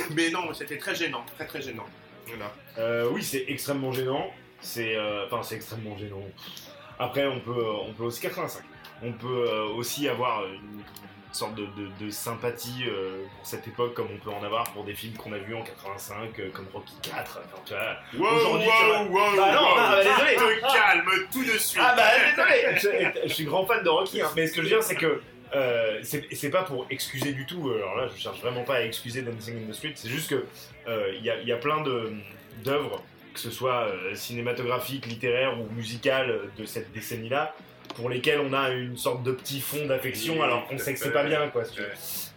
[0.14, 1.86] mais non, c'était très gênant, très très gênant.
[2.26, 2.52] Voilà.
[2.78, 4.30] Euh, oui, c'est extrêmement gênant.
[4.60, 6.22] C'est, euh, enfin, c'est extrêmement gênant.
[6.98, 8.62] Après, on peut, on peut aussi 85.
[9.02, 10.82] On peut aussi avoir une
[11.36, 14.84] sorte de, de- de sympathie euh, pour cette époque, comme on peut en avoir pour
[14.84, 17.20] des films qu'on a vus en 85, euh, comme Rocky 4.
[17.20, 19.76] Enfin, tu vois, Wow, Aujourd'hui, tu vois- wow, wow, Bah non, wow.
[19.76, 20.36] bah, désolé.
[20.36, 21.82] Te calme tout de suite.
[21.84, 22.04] Ah bah
[22.76, 24.82] désolé je, je suis grand fan de Rocky, hein, mais ce que je veux dire
[24.82, 25.20] c'est que
[25.54, 28.82] euh, c'est pas pour excuser du tout, euh, alors là je cherche vraiment pas à
[28.82, 30.44] excuser Dancing in the Street, c'est juste que
[31.14, 32.12] il y, a, y a plein de-
[32.64, 33.02] d'œuvres,
[33.34, 37.54] que ce soit cinématographiques, littéraires ou musicales de cette décennie-là,
[37.98, 41.12] pour lesquelles on a une sorte de petit fond d'affection alors qu'on sait que c'est
[41.12, 41.64] pas bien quoi.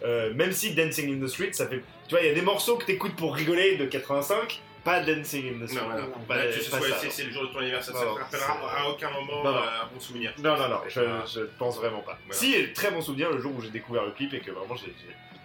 [0.04, 1.80] Euh, même si Dancing in the Street, ça fait.
[2.08, 5.54] Tu vois, il y a des morceaux que t'écoutes pour rigoler de 85, pas Dancing
[5.54, 5.80] in the Street.
[5.80, 6.06] Non, voilà.
[6.26, 9.10] Pas- Là, tu sais, c'est le jour de ton anniversaire, ça te rappellera à aucun
[9.12, 10.32] moment euh, un bon souvenir.
[10.42, 11.00] Non, non, non, je,
[11.32, 12.18] je pense vraiment pas.
[12.26, 12.40] Voilà.
[12.40, 14.92] Si, très bon souvenir le jour où j'ai découvert le clip et que vraiment j'ai-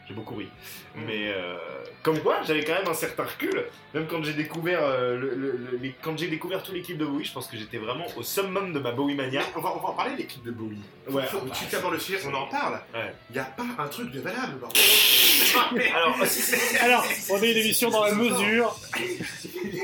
[0.08, 0.48] j'ai beaucoup ri.
[0.96, 1.02] Mm.
[1.06, 1.58] Mais euh,
[2.04, 3.66] comme quoi, j'avais quand même un certain recul.
[3.94, 6.98] Même quand j'ai découvert, euh, le- le- le- les- quand j'ai découvert tous les clips
[6.98, 9.42] de Bowie, je pense que j'étais vraiment au summum de ma Bowie mania.
[9.56, 10.80] On va, on va en parler des clips de Bowie.
[11.10, 11.24] Ouais.
[11.24, 12.76] Faut- faut- tu t'abordes le sujet, on en parle.
[12.94, 13.14] Ouais.
[13.30, 14.60] Il n'y a pas un truc de valable.
[15.96, 16.16] Alors,
[16.82, 18.76] Alors, on est une émission dans la mesure.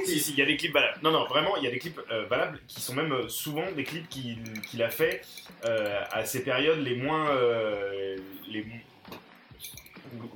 [0.05, 0.99] si, si, il y a des clips valables.
[1.03, 3.63] Non, non, vraiment, il y a des clips euh, valables qui sont même euh, souvent
[3.75, 5.21] des clips qu'il a fait
[5.65, 7.29] euh, à ces périodes les moins.
[7.29, 8.17] euh,
[8.49, 8.65] les,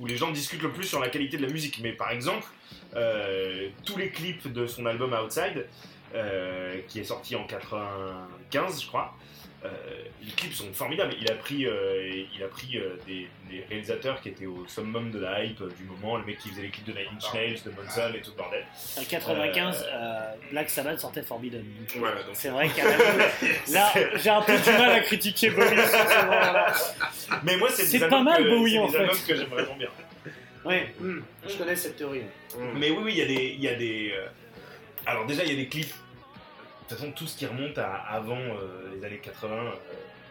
[0.00, 1.80] où- les gens discutent le plus sur la qualité de la musique.
[1.82, 2.46] Mais par exemple,
[2.96, 5.66] euh, tous les clips de son album Outside,
[6.14, 9.14] euh, qui est sorti en 95, je crois,
[9.64, 9.68] euh,
[10.22, 11.14] les clips sont formidables.
[11.20, 15.10] Il a pris, euh, il a pris euh, des, des réalisateurs qui étaient au summum
[15.10, 17.60] de la hype du moment, le mec qui faisait les clips de Nine Inch Nails,
[17.64, 18.64] de Manson et tout le bordel.
[18.98, 20.20] En 95, euh,
[20.52, 21.64] Black Sabbath sortait Forbidden.
[21.96, 22.34] Voilà, donc.
[22.34, 22.84] C'est vrai qu'à
[23.72, 25.66] là, j'ai un peu du mal à critiquer Bowie.
[27.42, 28.98] Mais moi, c'est C'est pas mal, que- Bowie, c'est en fait.
[28.98, 29.88] albums que j'aime vraiment bien.
[30.64, 32.22] Ouais, hmm, je connais cette théorie.
[32.76, 33.54] Mais oui, oui, il y a des.
[33.56, 34.14] il Y a des
[35.06, 35.94] Alors, déjà, il y a des clips.
[36.88, 39.70] De toute façon, tout ce qui remonte à avant euh, les années 80, euh,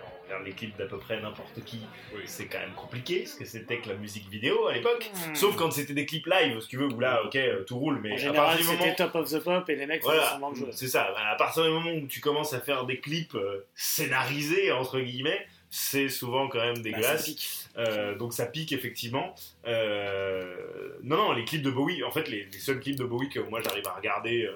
[0.01, 1.81] on regarde les clips d'à peu près n'importe qui,
[2.25, 5.09] c'est quand même compliqué, ce que c'était que la musique vidéo à l'époque.
[5.29, 5.35] Hmm.
[5.35, 7.99] Sauf quand c'était des clips live, si tu veux, où là, ok, euh, tout roule,
[8.01, 8.79] mais En à général, partir du moment.
[8.83, 10.69] c'était Top of the Pop et les mecs Voilà, semblant de jouer.
[10.71, 11.13] c'est ça.
[11.15, 15.45] À partir du moment où tu commences à faire des clips euh, scénarisés, entre guillemets,
[15.69, 17.25] c'est souvent quand même Bah, ça dégueulasse.
[17.25, 17.49] pique.
[17.77, 19.35] Euh, donc ça pique effectivement.
[19.67, 23.29] Euh, non, non, les clips de Bowie, en fait, les, les seuls clips de Bowie
[23.29, 24.53] que moi j'arrive à regarder euh,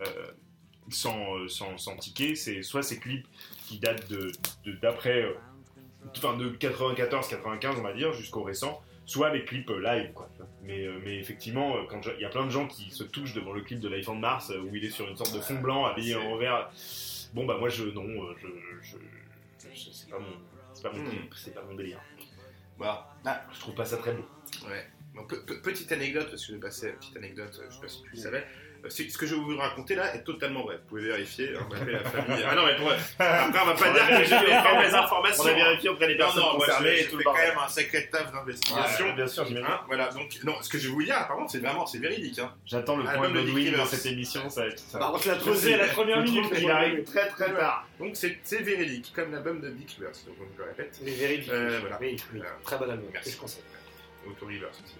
[0.00, 0.04] euh,
[0.90, 3.26] sans, euh, sans, sans ticker, c'est soit ces clips
[3.66, 4.32] qui datent de
[4.64, 5.32] de- d'après, euh,
[6.16, 10.28] enfin de 94-95 on va dire, jusqu'au récent, soit les clips euh, live quoi.
[10.62, 13.60] Mais, mais effectivement, quand il y a plein de gens qui se touchent devant le
[13.60, 16.14] clip de Life on Mars où il est sur une sorte de fond blanc habillé
[16.16, 16.70] en vert.
[17.34, 18.06] Bon bah moi je non,
[18.40, 18.46] je,
[18.82, 18.96] je,
[19.74, 20.26] je- c'est pas mon,
[20.72, 21.08] c'est pas mon Hmm.
[21.10, 22.00] clip, c'est pas mon délire.
[22.78, 23.14] Voilà.
[23.52, 24.24] Je trouve pas ça très beau.
[24.68, 24.86] Ouais.
[25.62, 28.44] Petite anecdote, parce que j'ai passé petite anecdote, je sais pas si tu le savais.
[28.84, 30.76] Euh, c'est- Ce que je vais vous raconter là est totalement vrai.
[30.76, 31.54] Vous pouvez vérifier.
[31.56, 32.44] hein, On la famille.
[32.46, 32.90] Ah non, mais pour...
[32.92, 35.42] après, on va pas On dire que j'ai des auprès- mauvaises informations.
[35.44, 37.32] on a vérifié auprès des Non, personnes non, moi, concernées je- et tout le quand
[37.34, 39.06] même un sacré taf d'investigation.
[39.06, 39.66] Ouais, bien sûr, j'imagine.
[39.70, 41.98] Hein, voilà, donc, non, ce que je vais vous dire, par contre, c'est vraiment, c'est
[41.98, 42.38] véridique.
[42.38, 42.52] Hein.
[42.66, 44.98] J'attends le Ah, point de Godwin dans cette émission, ça va être ça.
[44.98, 46.52] Par contre, la creusé à la première minute.
[46.52, 47.86] qu'il arrive très très tard.
[47.98, 50.10] Donc, c'est c'est véridique, comme l'album de Dick Rivers.
[50.26, 50.98] Donc, je le répète.
[51.02, 51.48] Les véridiques.
[51.50, 51.98] Euh, voilà.
[52.32, 52.50] Voilà.
[52.64, 53.08] Très bon album.
[53.12, 53.30] Merci.
[53.32, 53.62] Je conseille.
[54.26, 54.94] Auto Rivers aussi,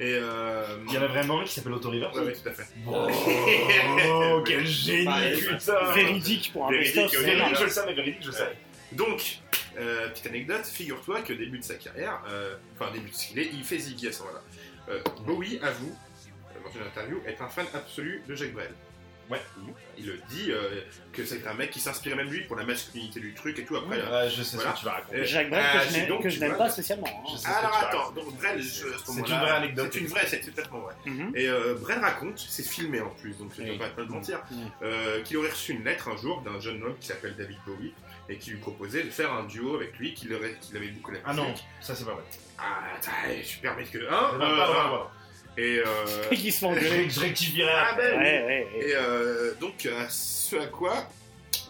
[0.00, 0.64] Et euh...
[0.88, 2.66] Il y en a vraiment un qui s'appelle Auto River Ouais, ouais, tout à fait.
[2.86, 7.20] Oh, quel génie, putain Véridique pour un Véridique, best-of.
[7.20, 7.26] oui.
[7.26, 8.56] Véridique, je le savais, véridique, je le savais.
[8.92, 9.38] Donc,
[9.78, 13.38] euh, petite anecdote, figure-toi qu'au début de sa carrière, euh, enfin, début de ce qu'il
[13.38, 14.42] est, il fait Ziggy à ce moment-là.
[14.90, 15.94] Euh, Bowie avoue,
[16.64, 18.70] dans une interview, être un fan absolu de Jacques Brel.
[19.30, 19.40] Ouais.
[19.98, 20.80] Il le dit, euh,
[21.12, 23.76] que c'est un mec qui s'inspirait même lui pour la masculinité du truc et tout.
[23.76, 24.70] Après, euh, Ouais, je sais Voilà.
[24.70, 25.16] ce que tu vas raconter.
[25.18, 27.06] Euh, Jacques Brel, ah, que je donc, que je n'aime pas spécialement.
[27.08, 27.36] hein.
[27.44, 29.90] Alors attends, donc Brel, C'est une vraie anecdote.
[29.92, 30.94] C'est une vraie, c'est complètement vrai.
[31.04, 31.32] Mhm.
[31.34, 33.72] Et euh, Brel raconte, c'est filmé en plus, donc je ne Oui.
[33.78, 34.70] peux pas te le mentir, Mhm.
[34.82, 37.92] euh, qu'il aurait reçu une lettre un jour d'un jeune homme qui s'appelle David Bowie
[38.30, 40.56] et qui lui proposait de faire un duo avec lui, qu'il avait
[40.94, 42.22] beaucoup la Ah non, ça c'est pas vrai.
[42.58, 42.64] Ah,
[42.96, 43.10] attends,
[43.42, 43.98] je permets que.
[44.10, 45.10] Hein,
[45.58, 46.04] euh, hein.
[46.08, 46.76] Et, euh, Et qui se fait vrai.
[46.78, 47.10] engueuler.
[47.10, 48.24] Je, rectifierai ah ben oui.
[48.24, 48.88] Ouais, ouais, ouais.
[48.88, 51.08] Et euh, donc, à ce à quoi.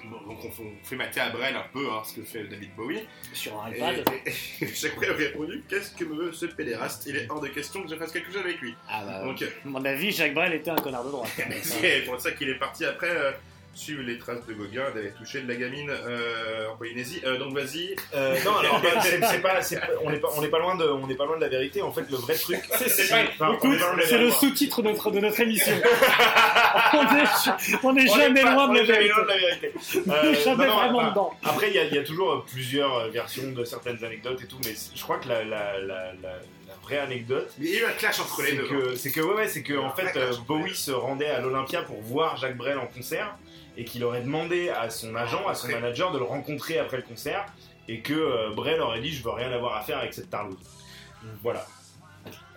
[0.05, 2.75] bon, donc on, on fait mater à Brel un peu hein, ce que fait David
[2.77, 3.01] Bowie.
[3.33, 4.05] Sur un iPad.
[4.27, 7.07] et, chaque fois il a répondu Qu'est-ce que me veut ce pédéraste?
[7.07, 8.75] Il est hors de question que je fasse quelque chose avec lui.
[8.89, 11.31] Ah bah, Donc, euh, à mon avis, Jacques Brel était un connard de droite.
[11.63, 13.33] c'est pour ça qu'il est parti après euh,
[13.79, 17.21] suivre les traces de Gauguin d'aller toucher de la gamine euh, en Polynésie.
[17.25, 17.95] Euh, donc vas-y.
[18.15, 20.59] Euh, non, alors bah, c'est c'est pas, c'est pas- on n'est pas, on n'est pas
[20.59, 21.81] loin de, on n'est pas loin de la vérité.
[21.83, 23.09] En fait, le vrai truc, C'est
[23.39, 23.79] pas- Écoute,
[24.11, 25.73] est le sous-titre de notre, de notre émission.
[26.93, 27.25] on est,
[27.83, 29.15] on est On jamais est pas- loin on de est la jamais vérité.
[29.15, 29.73] loin de la vérité.
[30.07, 31.35] On Euh, est jamais non, vraiment enfin, dedans.
[31.45, 34.59] Après, il y, a- il y a toujours plusieurs versions de certaines anecdotes et tout,
[34.65, 36.29] mais je crois que la, la, la, la,
[36.67, 38.63] la vraie anecdote, Il y a eu un clash entre les c'est deux.
[38.65, 38.69] hein.
[38.91, 40.13] que, c'est que, ouais, ouais, c'est que en fait,
[40.47, 43.35] Bowie se rendait à l'Olympia pour voir Jacques Brel en concert
[43.79, 47.05] et qu'il aurait demandé à son agent, à son manager de le rencontrer après le
[47.05, 47.47] concert
[47.87, 50.59] et que euh, Brel aurait dit je veux rien avoir à faire avec cette tarlouse.
[51.43, 51.65] Voilà.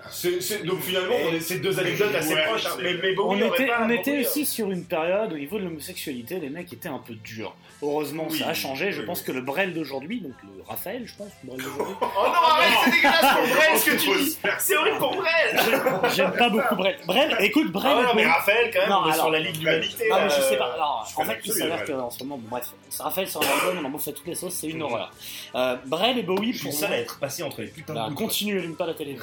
[0.10, 2.93] C'est- c'est- donc finalement, on est ces deux anecdotes assez Ouais, proches, hein, c'est- mais,
[3.02, 5.58] mais On Bowie aurait était, pas on était Bowie, aussi sur une période au niveau
[5.60, 7.56] de l'homosexualité, les mecs étaient un peu durs.
[7.84, 8.91] Heureusement, Oui, ça a changé.
[8.91, 11.95] Je oui, pense que le Brel d'aujourd'hui, donc le Raphaël, je pense, le Brel d'aujourd'hui,
[12.02, 16.12] Oh non, arrête, c'est dégueulasse pour Brel ce que tu dis C'est horrible pour Brel
[16.16, 16.97] j'aime pas beaucoup Brel.
[17.08, 17.91] Brel, écoute, Brel.
[17.97, 18.30] Ah non, est mais bon.
[18.32, 20.10] Raphaël, quand même, Non, on est alors- sur la Ligue de l'Humanité.
[20.10, 20.74] Non, mais je euh, sais pas.
[20.74, 22.68] Alors, en fait, il s'avère qu'en ce moment, bon, bref,
[22.99, 25.12] Raphaël sur l'album, on en bouffe à toutes les sauces, c'est une horreur.
[25.56, 28.24] Euh, Brel et Bowie, pour moi, à être passé entre les putains bah, de bouts.
[28.26, 29.18] continue, allume pas la télé.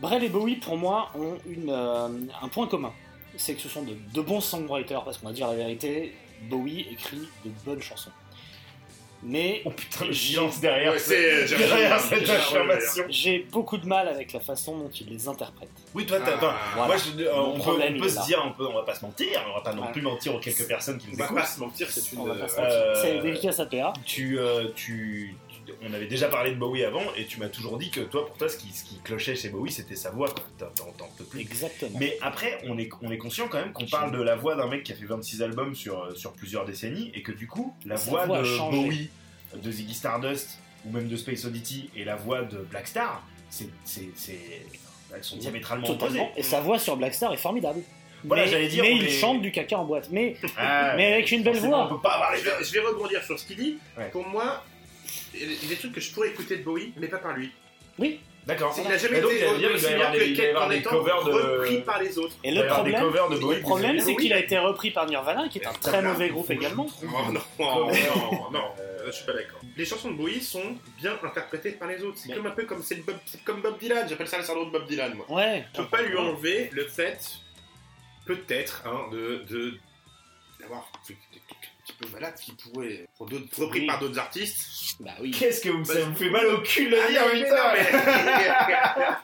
[0.00, 2.08] Brel et Bowie, pour moi, ont une, euh,
[2.42, 2.92] un point commun.
[3.36, 6.14] C'est que ce sont de, de bons songwriters, parce qu'on va dire la vérité,
[6.48, 8.10] Bowie écrit de bonnes chansons.
[9.20, 13.02] Mais Oh putain, le J'ai- silence derrière, Ouais, c'est- derrière cette affirmation.
[13.08, 15.70] j'ai beaucoup de mal avec la façon dont il les interprète.
[15.92, 16.36] Oui, toi, t'as.
[16.40, 16.86] Ah, voilà.
[16.86, 18.22] Moi, je- euh, on peut, on peut se là.
[18.26, 20.38] dire un peu, on va pas se mentir, on va pas non plus mentir aux
[20.38, 21.36] quelques personnes qui On nous va écoutent.
[21.38, 22.20] pas se mentir, c'est une.
[22.20, 22.70] On va pas euh, se mentir.
[22.72, 23.92] euh, C'est dédicace à PA.
[24.06, 25.34] Tu, euh, tu-
[25.82, 28.36] on avait déjà parlé de Bowie avant, et tu m'as toujours dit que toi, pour
[28.36, 30.28] toi, ce qui, ce qui clochait chez Bowie, c'était sa voix.
[30.58, 30.66] T'en-
[31.16, 31.40] peux plus.
[31.40, 31.98] Exactement.
[31.98, 34.66] Mais après, on est, on est conscient quand même qu'on parle de la voix d'un
[34.68, 37.74] mec qui a fait 26 albums sur, euh, sur plusieurs décennies et que du coup,
[37.86, 38.70] la voix, de.
[38.70, 39.10] Bowie,
[39.54, 43.68] de Ziggy Stardust ou même de Space Oddity et la voix de Black Star, c'est,
[45.14, 46.22] elles sont diamétralement opposées.
[46.36, 47.80] Et sa voix sur Blackstar est formidable.
[48.24, 50.08] Voilà, mais j'allais dire, mais on il est- chante du caca en boîte.
[50.10, 51.86] Mais, Ah, mais avec une belle voix.
[51.86, 53.78] On peut pas avoir les je, vais, je vais rebondir sur ce qu'il dit.
[53.96, 54.08] Ouais.
[54.10, 54.64] Pour moi,
[55.34, 57.50] il y a des trucs que je pourrais écouter de Bowie, mais pas par lui.
[57.98, 58.20] Oui.
[58.46, 58.74] D'accord.
[58.78, 60.34] Il n'a jamais donc, été il va y avoir aussi des- bien il va y
[60.34, 62.34] que avoir en des étant covers de- repris par les autres.
[62.42, 63.56] Et Il va y le avoir des problème, covers de Bowie.
[63.56, 66.50] le problème c'est qu'il a été repris par Nirvana, qui est un très mauvais groupe
[66.50, 66.86] également.
[67.02, 69.60] Oh non, non, non, non, euh, je suis pas d'accord.
[69.76, 72.16] Les chansons de Bowie sont bien interprétées par les autres.
[72.16, 74.38] C'est Mais- comme un peu comme, c'est le Bob, c'est comme Bob Dylan, j'appelle ça
[74.38, 75.26] le syndrome de Bob Dylan, moi.
[75.30, 75.66] Ouais.
[75.74, 77.18] Je peux pas lui enlever le fait,
[78.24, 79.74] peut-être, hein, de, de
[80.60, 81.14] d'avoir fait
[82.00, 83.86] peu malade qui pourrait, pour repris Oui.
[83.86, 84.96] par d'autres artistes.
[85.00, 85.30] Bah oui.
[85.30, 87.72] Qu'est-ce que vous, ça vous fait mal au cul de le Ah, dire, mais putain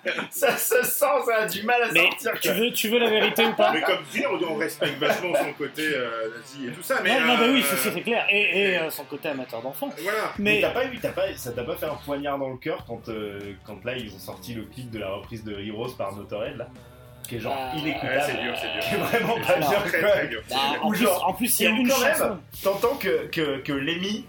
[0.04, 2.32] mais- Ça se sent, ça a du mal à Mais sortir.
[2.40, 5.52] tu veux, tu veux la vérité ou pas Mais comme dire, on respecte vachement son
[5.54, 7.18] côté euh, nazi et tout ça, mais.
[7.20, 8.26] Non, non, bah oui, euh, c'est c'est clair.
[8.30, 8.40] Et,
[8.72, 9.90] et euh, son côté amateur d'enfant.
[10.02, 10.32] Voilà.
[10.38, 12.56] Mais Mais t'as pas eu, t'as pas, ça t'a pas fait un poignard dans le
[12.58, 15.94] cœur quand, euh, quand là ils ont sorti le clip de la reprise de Heroes
[15.96, 16.68] par Motorhead là,
[17.34, 18.82] qui est genre Bah, Ouais, inécoutable, c'est dur, c'est dur.
[18.88, 20.42] qui est vraiment pas bien Très, très dur.
[20.50, 22.28] bah, en, Ou plus, genre, en plus, il y a une quand chanson.
[22.28, 24.22] même, t'entends que, que, que Lévian.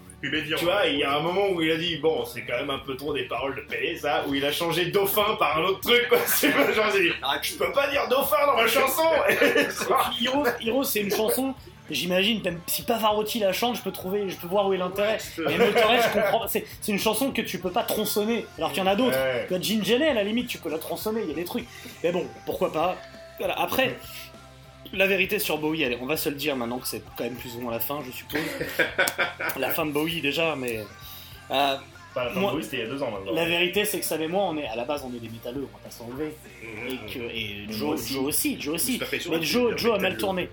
[0.57, 2.69] tu vois, il y a un moment où il a dit bon, c'est quand même
[2.71, 5.63] un peu trop des paroles de Pelé ça, où il a changé dauphin par un
[5.65, 6.17] autre truc quoi.
[6.25, 9.03] C'est pas genre, il dit, ah, je peux pas dire dauphin dans ma chanson.
[10.61, 11.53] Hero, c'est une chanson
[11.89, 15.19] J'imagine, même si Pavarotti la chante, je peux trouver, je peux voir où est l'intérêt.
[15.37, 16.47] Mais Motorhead, je comprends.
[16.47, 19.15] C'est, c'est une chanson que tu peux pas tronçonner, alors qu'il y en a d'autres.
[19.17, 19.45] Ouais.
[19.47, 21.65] Tu vois, Gin à la limite, tu peux la tronçonner, il y a des trucs.
[22.03, 22.97] Mais bon, pourquoi pas.
[23.37, 23.59] Voilà.
[23.59, 23.95] Après,
[24.93, 27.35] la vérité sur Bowie, allez, on va se le dire maintenant que c'est quand même
[27.35, 28.39] plus ou moins la fin, je suppose.
[29.59, 30.79] la fin de Bowie déjà, mais.
[31.51, 31.75] euh,
[32.15, 33.31] Pas la fin de Bowie, c'était il y a deux ans maintenant.
[33.33, 35.29] la vérité, c'est que Sam et moi, on est à la base, on est des
[35.29, 36.35] métalleux, on va pas s'enlever.
[36.87, 38.13] Et que et Joe, aussi.
[38.13, 38.99] Joe aussi, Joe aussi.
[39.29, 40.49] Mais Joe, dire Joe a mal tourné.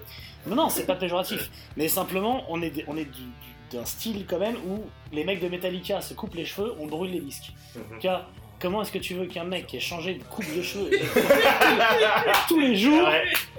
[0.47, 1.51] Non, non, c'est pas péjoratif.
[1.77, 5.25] Mais simplement, on est, des- on est du- du- d'un style quand même où les
[5.25, 7.53] mecs de Metallica se coupent les cheveux, on brûle les disques.
[7.77, 7.99] Mhm.
[8.01, 8.29] Car,
[8.61, 10.91] comment est-ce que tu veux qu'un mec qui ait changé de coupe de cheveux
[12.49, 13.09] tous les jours,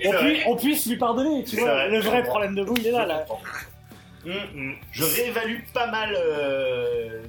[0.05, 0.43] on, vrai.
[0.47, 2.87] on puisse lui pardonner Tu C'est vois, vrai, le je vrai problème de vous, il
[2.87, 3.05] est là.
[3.05, 3.25] là.
[4.25, 4.75] Hum, hum.
[4.91, 7.21] Je réévalue pas mal euh,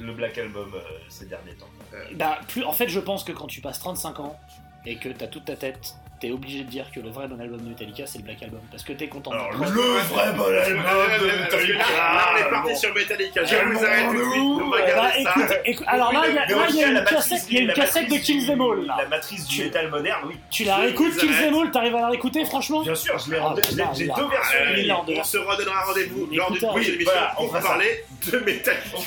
[0.00, 1.66] le Black Album euh, ces derniers temps.
[2.14, 4.38] Bah, plus, en fait, je pense que quand tu passes 35 ans
[4.84, 7.60] et que t'as toute ta tête, t'es obligé de dire que le vrai bon album
[7.60, 8.60] de Metallica, c'est le Black Album.
[8.70, 9.32] Parce que t'es content.
[9.32, 10.86] Alors, de- le vrai bon album
[11.20, 13.44] de que là, là, on est parti sur Metallica.
[13.44, 14.70] Je vous arrête tout de suite.
[14.70, 16.88] va bah, alors là, il y a, Mais là, il y a
[17.18, 18.96] aussi, une cassette, de matrice Kill du- Them All, là.
[18.98, 20.34] La matrice du métal moderne, oui.
[20.50, 21.44] Tu la réécoutes, vous Kill arrête.
[21.50, 23.54] Them All, t'arrives à la réécouter, franchement Bien sûr, je l'ai Ah,
[23.94, 25.14] j'ai- deux versions.
[25.18, 26.58] On se redonnera rendez-vous lors du
[27.04, 27.60] voilà, on pour ça.
[27.62, 28.80] parler de Metallica.
[28.96, 29.00] Oh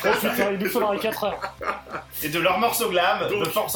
[0.51, 1.55] il nous faudra les 4 heures.
[2.23, 3.75] Et de leurs morceaux glam, de force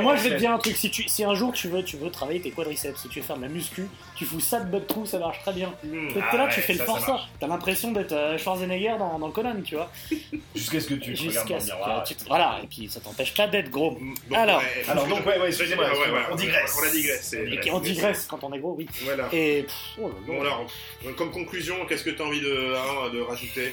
[0.00, 0.76] moi, je vais te dire un truc.
[0.76, 3.42] Si, un jour tu veux, tu veux travailler tes quadriceps, si tu veux faire de
[3.42, 5.72] la muscu, tu fous ça de butt trou, ça marche très bien.
[5.84, 6.08] Hmm.
[6.08, 7.12] Peut-être ah que là, ouais, tu fais le ça, ça forçat.
[7.12, 7.28] marche.
[7.40, 9.90] T'as l'impression d'être euh, Schwarzenegger dans, dans Conan, tu vois.
[10.54, 12.02] Jusqu'à ce que tu regardes dans Jusqu'à le ce miroir.
[12.02, 13.98] que tu te- Voilà, et puis ça t'empêche pas d'être gros.
[14.28, 16.76] Bon, Alors, ouais, Alors, donc, ouais, ouais, excusez-moi, Ouais, ouais, ouais, on digresse.
[16.80, 17.60] On a digressé.
[17.64, 18.86] et on digresse quand on est gros, oui.
[19.04, 19.28] Voilà.
[19.32, 19.62] Et.
[19.64, 20.14] pff, oh là.
[20.26, 20.66] Bon alors,
[21.04, 23.72] donc, comme conclusion, qu'est-ce que tu as envie de, hein, de rajouter?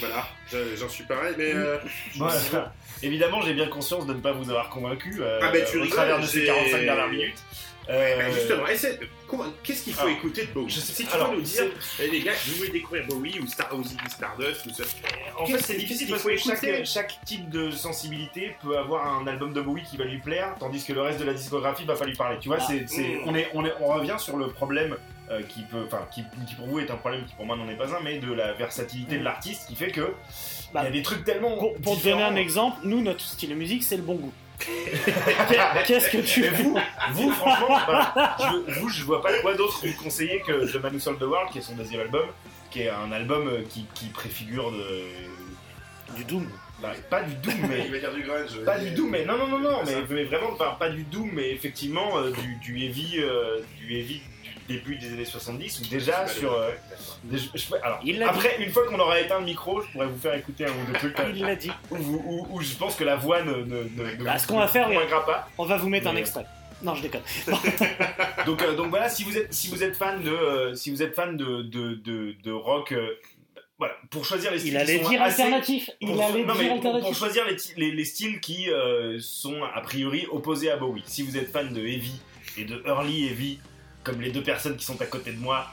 [0.00, 1.76] Voilà, je- j'en suis pareil, mais euh,
[2.16, 2.72] Voilà.
[3.02, 5.82] Évidemment, j'ai bien conscience de ne pas vous avoir convaincu euh, Ah, bah, tu au
[5.82, 7.38] rigoles, travers de ces j'ai- 45 dernières minutes.
[7.88, 8.62] Euh, justement,
[9.64, 11.64] qu'est-ce qu'il faut alors, écouter de Bowie je sais- Si tu alors, veux nous dire,
[12.00, 14.84] eh, les gars, vous voulez découvrir Bowie ou Star, ou Ziggy Stardust ou ça
[15.38, 19.18] En fait, c'est difficile faut parce que chaque, écouter chaque type de sensibilité peut avoir
[19.20, 21.84] un album de Bowie qui va lui plaire, tandis que le reste de la discographie
[21.84, 22.38] va pas lui parler.
[22.40, 22.64] Tu vois, Ah.
[22.68, 23.22] c'est, c'est- Mm.
[23.26, 24.96] on, est, on, est, on revient sur le problème
[25.30, 27.68] euh, qui peut, enfin, qui, qui pour vous est un problème qui pour moi n'en
[27.68, 30.12] est pas un, mais de la versatilité de l'artiste qui fait que
[30.74, 33.20] Bah, il y a des trucs tellement Pour, pour te donner un exemple, nous, notre
[33.20, 34.32] style de musique, c'est le bon goût.
[35.86, 36.76] Qu'est-ce que tu Mais fais vous,
[37.12, 38.36] vous franchement, voilà,
[38.68, 41.22] je, vous, je vois pas quoi d'autre vous conseiller que The Man Who Sold the
[41.22, 42.26] World, qui est son deuxième album,
[42.70, 46.46] qui est un album euh, qui, qui préfigure de, Du Doom.
[46.82, 48.64] bah, pas du doom, mais Il va dire du grunge.
[48.64, 51.30] Pas du doom, mais non, non, non, non, mais, mais vraiment, pas, pas du doom,
[51.32, 54.20] mais effectivement euh, du, du heavy, euh, du heavy
[54.74, 56.52] début des années 70, ou déjà sur.
[56.52, 56.70] euh,
[57.24, 59.88] des- je- je- alors, Il l'a après, une fois qu'on aura éteint le micro, je
[59.90, 61.70] pourrais vous faire écouter un ou deux trucs euh, Il l'a dit.
[61.90, 64.58] où, où- où je pense que la voix ne, ne, ne, ne Bah, ce qu'on
[64.58, 65.48] va faire, convaincra pas.
[65.58, 66.44] On va vous mettre un Mais- extrait.
[66.82, 67.20] Non, je déconne.
[68.46, 71.02] Donc, euh, donc voilà, si vous êtes, si vous êtes fan de, euh, si vous
[71.02, 73.06] êtes fan de, de, de, de rock, euh,
[73.78, 75.90] voilà, pour choisir les styles Il allait qui sont dire assez- alternatif.
[76.00, 77.18] Il pour, allait non, dire mais pour- alternatif.
[77.18, 81.02] choisir les, les- les styles qui euh, sont a priori opposés à Bowie.
[81.06, 82.18] Si vous êtes fan de heavy
[82.56, 83.58] et de early heavy,
[84.04, 85.66] comme les deux personnes qui sont à côté de moi,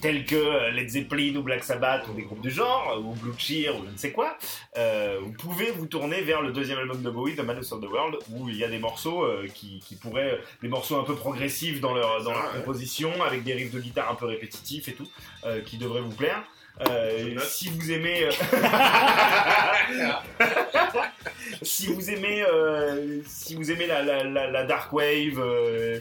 [0.00, 3.32] tels que euh, Led Zeppelin ou Black Sabbath ou des groupes du genre, ou Blue
[3.36, 4.36] Cheer ou je ne sais quoi,
[4.76, 7.88] euh, vous pouvez vous tourner vers le deuxième album de Bowie, The Man Sold the
[7.88, 11.16] World, où il y a des morceaux euh, qui, qui pourraient, des morceaux un peu
[11.16, 12.60] progressifs dans leur, dans leur Ouais.
[12.60, 15.08] composition, avec des riffs de guitare un peu répétitifs et tout,
[15.44, 16.44] euh, qui devraient vous plaire.
[16.80, 18.30] Euh, si vous aimez, euh,
[21.62, 26.00] si vous aimez, euh, si vous aimez la, la, la, la dark wave, euh,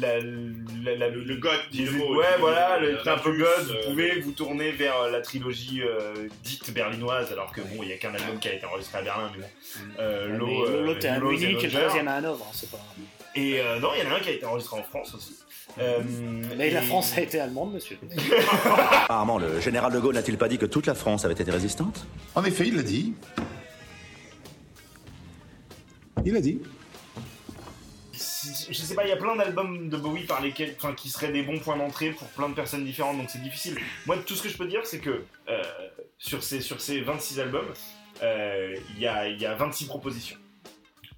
[0.00, 2.14] la, la, la- Le, le goth, dit les- le mot.
[2.16, 6.72] ouais, voilà, le- un peu euh, vous pouvez vous tourner vers la trilogie euh, dite
[6.72, 9.28] berlinoise, alors que bon, il n'y a qu'un album qui a été enregistré à Berlin,
[9.34, 9.48] mais bon.
[9.98, 12.46] Euh, l'eau, euh, L'autre est à Munich et le troisième à Hanovre.
[12.48, 12.78] hein, C'est pas.
[13.34, 15.36] Et euh, non, il y en a un qui a été enregistré en France aussi.
[15.78, 16.00] Euh,
[16.56, 17.98] Mais la France a été allemande, monsieur.
[19.04, 22.06] Apparemment, le général de Gaulle n'a-t-il pas dit que toute la France avait été résistante
[22.34, 23.14] En effet, il l'a dit.
[26.24, 26.60] Il l'a dit.
[28.12, 31.30] Je sais pas, il y a plein d'albums de Bowie par lesquels, enfin, qui seraient
[31.32, 33.78] des bons points d'entrée pour plein de personnes différentes, donc c'est difficile.
[34.06, 35.62] Moi, tout ce que je peux dire, c'est que euh,
[36.18, 37.72] sur, ces, sur ces 26 albums,
[38.22, 40.36] euh, il y, a, il y a 26 propositions.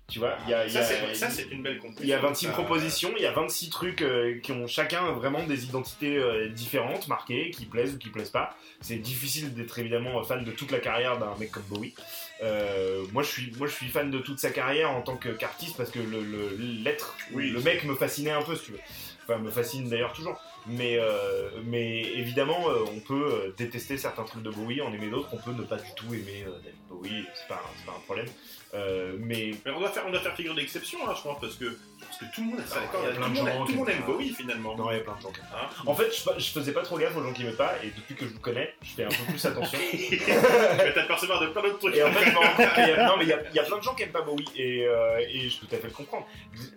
[0.07, 0.85] Tu vois, il y a, Ça,
[1.31, 2.05] c'est- une belle conclusion.
[2.05, 5.13] il y a 26 Ça- propositions, il y a 26 trucs euh, qui ont chacun
[5.13, 8.55] vraiment des identités euh, différentes, marquées, qui plaisent ou qui plaisent pas.
[8.83, 11.95] C'est difficile d'être évidemment fan de toute la carrière d'un mec comme Bowie.
[12.43, 15.77] Euh, moi, je suis, moi, je suis fan de toute sa carrière en tant qu'artiste
[15.79, 17.51] parce que le, l'être, Oui.
[17.51, 18.81] le mec me fascinait un peu, si tu veux.
[19.27, 20.39] Enfin, me fascine d'ailleurs toujours.
[20.67, 25.29] Mais, euh, mais évidemment, euh, on peut détester certains trucs de Bowie, en aimer d'autres.
[25.33, 28.27] On peut ne pas du tout aimer euh, David Bowie, c'est pas, pas un problème.
[28.75, 31.55] Euh, mais Mais on doit faire, on doit faire figure d'exception, hein, je pense, parce
[31.55, 33.29] que, parce que tout le monde est ça, Non, d'accord, il y a tout plein
[33.29, 34.13] le de monde, gens tout qui le monde aiment aime pas.
[34.13, 34.77] Bowie finalement.
[34.77, 35.33] non, il y a plein de gens.
[35.55, 37.89] Hein En fait, je, je faisais pas trop gaffe aux gens qui m'aimaient pas, et
[37.97, 39.79] depuis que je vous connais, je fais un peu plus attention.
[39.93, 41.95] tu vas t'apercevoir de plein d'autres trucs.
[41.97, 43.95] Et en fait, a- non, mais il y, a- il y a plein de gens
[43.95, 46.27] qui aiment pas Bowie et, euh, et je peux tout à fait le comprendre.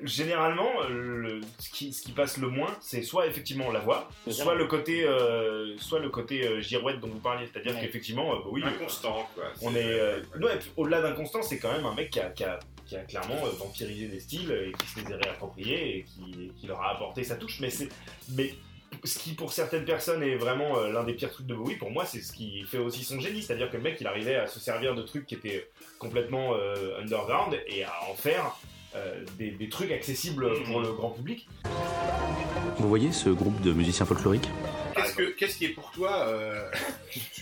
[0.03, 4.53] Généralement, le- ce, qui, ce qui passe le moins, c'est soit effectivement la voix, soit
[4.55, 7.81] le côté, euh, soit le côté euh, girouette dont vous parliez, c'est-à-dire Ouais.
[7.81, 9.45] qu'effectivement, euh, Bowie, Inconstant, quoi.
[9.61, 12.43] on C'est- est, euh, ouais, au-delà d'inconstant, c'est quand même un mec qui a, qui
[12.43, 16.03] a- qui a clairement euh, vampirisé des styles et qui se les a réappropriés et
[16.03, 17.59] qui, qui leur a apporté sa touche.
[17.59, 17.89] Mais c'est,
[18.29, 18.53] mais
[19.03, 21.91] ce qui pour certaines personnes est vraiment euh, l'un des pires trucs de Bowie, pour
[21.91, 23.41] moi, c'est ce qui fait aussi son génie.
[23.43, 25.69] C'est-à-dire que le mec, il arrivait à se servir de trucs qui étaient
[25.99, 28.55] complètement euh, underground et à en faire
[28.95, 31.49] euh, des, des trucs accessibles pour le grand public.
[32.77, 34.47] Vous voyez ce groupe de musiciens folkloriques?
[34.95, 36.71] Qu'est-ce, que, qu'est-ce qui est pour toi euh...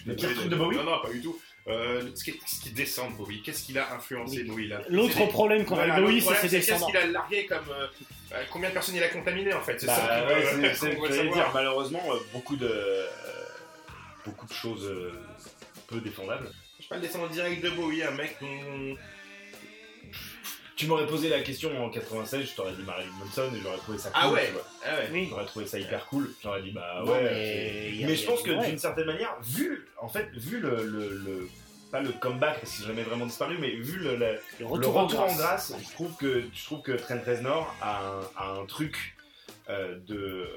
[0.07, 0.77] Le pire truc de Bowie?
[0.77, 1.39] Non, non, pas du tout.
[1.67, 4.81] Euh, ce, qui, ce qui descend de Bowie, qu'est-ce qu'il a influencé Bowie là?
[4.87, 7.67] L'autre problème qu'on a avec Bowie, c'est ses Qu'est-ce qu'il a largué comme.
[7.71, 7.87] euh,
[8.33, 9.79] euh, combien de personnes il a contaminé en fait?
[9.79, 10.75] C'est Bah, ça ouais, c'est-
[11.15, 11.33] savoir.
[11.33, 13.07] dire, malheureusement, euh, beaucoup de, euh,
[14.25, 15.13] beaucoup de choses euh,
[15.87, 16.51] peu défendables.
[16.77, 18.95] Je suis pas le descendant direct de Bowie, un mec dont.
[20.75, 23.97] Tu m'aurais posé la question en 96, je t'aurais dit Marilyn Manson et j'aurais trouvé
[23.97, 24.19] ça cool.
[24.21, 24.65] Ah ouais, tu vois.
[24.85, 25.09] ah ouais.
[25.13, 25.27] Oui.
[25.29, 26.29] J'aurais trouvé ça hyper cool.
[26.43, 27.93] J'aurais dit bah Non, ouais.
[28.05, 31.49] mais je a pense que d'une certaine manière, vu en fait, vu le, le, le-
[31.91, 34.97] pas le comeback parce qu'il jamais vraiment disparu, mais vu le, le- Le le retour,
[34.97, 35.71] en en, grâce.
[35.81, 39.15] je trouve que je trouve que Trent Reznor a un, a un truc
[39.69, 40.49] euh, de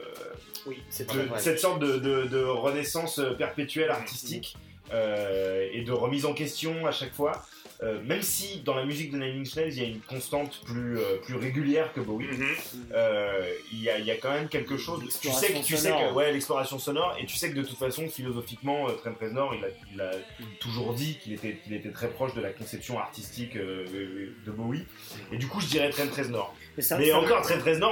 [0.67, 4.57] Oui, c'est de- cette sorte de, de- de renaissance perpétuelle artistique
[4.93, 7.47] euh, et de remise en question à chaque fois.
[7.81, 10.61] Euh, même si dans la musique de Nine Inch Nails il y a une constante
[10.65, 12.47] plus, euh, plus régulière que Bowie, Mhm.
[12.93, 15.01] euh, il y, a, il y a quand même quelque chose.
[15.23, 16.09] Tu sais que tu sais sonore.
[16.11, 19.55] que ouais l'exploration sonore et tu sais que de toute façon philosophiquement euh, Trent Reznor
[19.55, 20.11] il a, il a
[20.59, 24.85] toujours dit qu'il était qu'il était très proche de la conception artistique euh, de Bowie
[25.33, 26.55] et du coup je dirais Trent Reznor.
[26.79, 27.43] Mais, ça- Mais ça- encore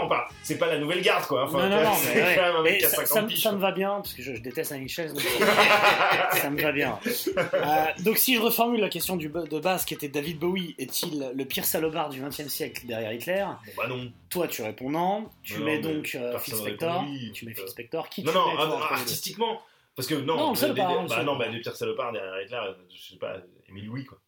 [0.05, 1.43] on parle c'est pas la nouvelle garde quoi.
[1.43, 2.35] Enfin, non, non, non, c'est mais, ouais.
[2.37, 4.15] quand même un mec Mais qui a ça, 50 ça ça me va bien, parce
[4.15, 5.21] que je, je déteste Annie donc
[6.33, 7.01] ça me va bien.
[7.37, 11.33] Euh, donc si je reformule la question du, de base qui était David Bowie est-il
[11.35, 13.45] le pire salopard du XXe siècle derrière Hitler?
[13.45, 14.13] Bon, bah non.
[14.31, 17.63] Toi tu réponds non, tu Non, mets donc euh, Phil Spector, oui, tu mets putain.
[17.63, 19.61] Phil Spector, qui Non, tu non, mets, toi, ah, artistiquement.
[19.97, 21.25] Parce que non, Non, le des- salopard, des- le bah salopard.
[21.35, 23.37] non, bah des pires salopards derrière Hitler, euh, je sais pas,
[23.69, 24.19] Émile Louis quoi.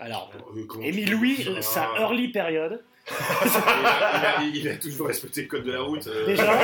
[0.00, 1.62] Alors, Euh, Émile Louis, Ah.
[1.62, 5.80] sa early période, il, a, il a- il a toujours respecté le code de la
[5.82, 6.06] route.
[6.06, 6.58] euh, Déjà.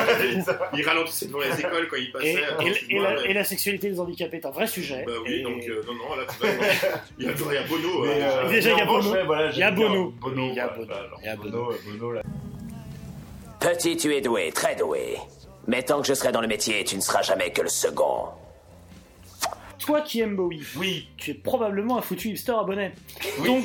[0.75, 2.33] il ralentissait devant les écoles quand il passait.
[2.33, 5.05] et- alors, et excuse-moi, la, mais- et la sexualité des handicapés est un vrai sujet.
[5.07, 7.63] Bah oui, Et- donc euh, non, non, là, tu vas- il a toujours y a
[7.65, 8.05] Bono.
[8.07, 9.15] Mais, euh, Déjà, il y a Bono.
[9.27, 10.11] voilà, Il y a Bono.
[10.21, 10.87] Bono, Il y a Bono.
[10.87, 12.23] bah, alors, Il y a Bono, Bono, là.
[13.61, 15.17] Petit, tu es doué, très doué.
[15.67, 18.29] Mais tant que je serai dans le métier, tu ne seras jamais que le second.
[19.81, 21.09] Toi qui aimes Bowie, oui.
[21.17, 22.93] tu es probablement un foutu hipster abonné.
[23.41, 23.47] Oui.
[23.47, 23.65] Donc,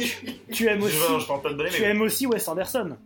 [0.51, 2.97] tu aimes aussi, je parle pas de bonnet, tu mais- aimes aussi Wes Anderson.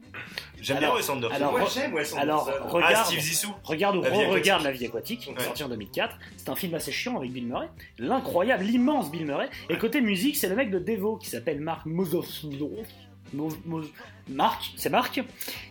[0.62, 1.34] J'aime bien Alors- Wes Anderson.
[1.36, 2.18] Alors, Moi, re- j'aime Wes Anderson.
[2.22, 3.54] alors regarde, Ah, Steve Zissou.
[3.64, 4.64] regarde ou La vie re-regarde aquatique.
[4.64, 5.44] La vie aquatique, Ouais.
[5.44, 6.18] sorti en 2004.
[6.38, 7.70] C'est un film assez chiant avec Bill Murray.
[7.98, 9.50] L'incroyable, l'immense Bill Murray.
[9.70, 12.72] Et côté musique, c'est le mec de Devo qui s'appelle Mark Mozovsno.
[14.28, 15.22] Marc, c'est Marc,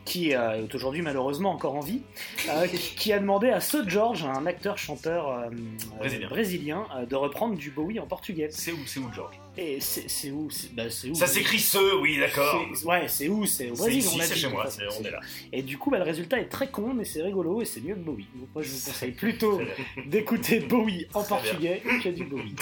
[0.04, 2.02] qui euh, est aujourd'hui malheureusement encore en vie,
[2.48, 5.50] euh, qui- qui a demandé à Sir George, un acteur-chanteur euh,
[5.98, 6.28] Brésilien.
[6.28, 8.48] brésilien, de reprendre du Bowie en portugais.
[8.50, 9.38] C'est où, c'est où, George?
[9.60, 12.64] Et c'est c'est où c'est- bah, où Ça s'écrit ce, oui, d'accord.
[12.84, 14.66] Ouais, c'est où C'est au C'est Brésil, ici, on c'est chez moi,
[15.00, 15.20] on est là.
[15.52, 17.94] Et du coup, bah, le résultat est très con, mais c'est rigolo et c'est mieux
[17.94, 18.28] que Bowie.
[18.36, 19.60] Donc moi, je vous conseille plutôt
[20.06, 22.54] d'écouter Bowie en portugais que du Bowie.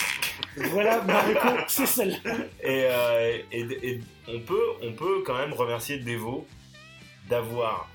[0.57, 2.35] Voilà, Marco, c'est celle-là.
[2.63, 6.47] Et, euh, et, et on, peut, on peut quand même remercier Devo
[7.29, 7.91] d'avoir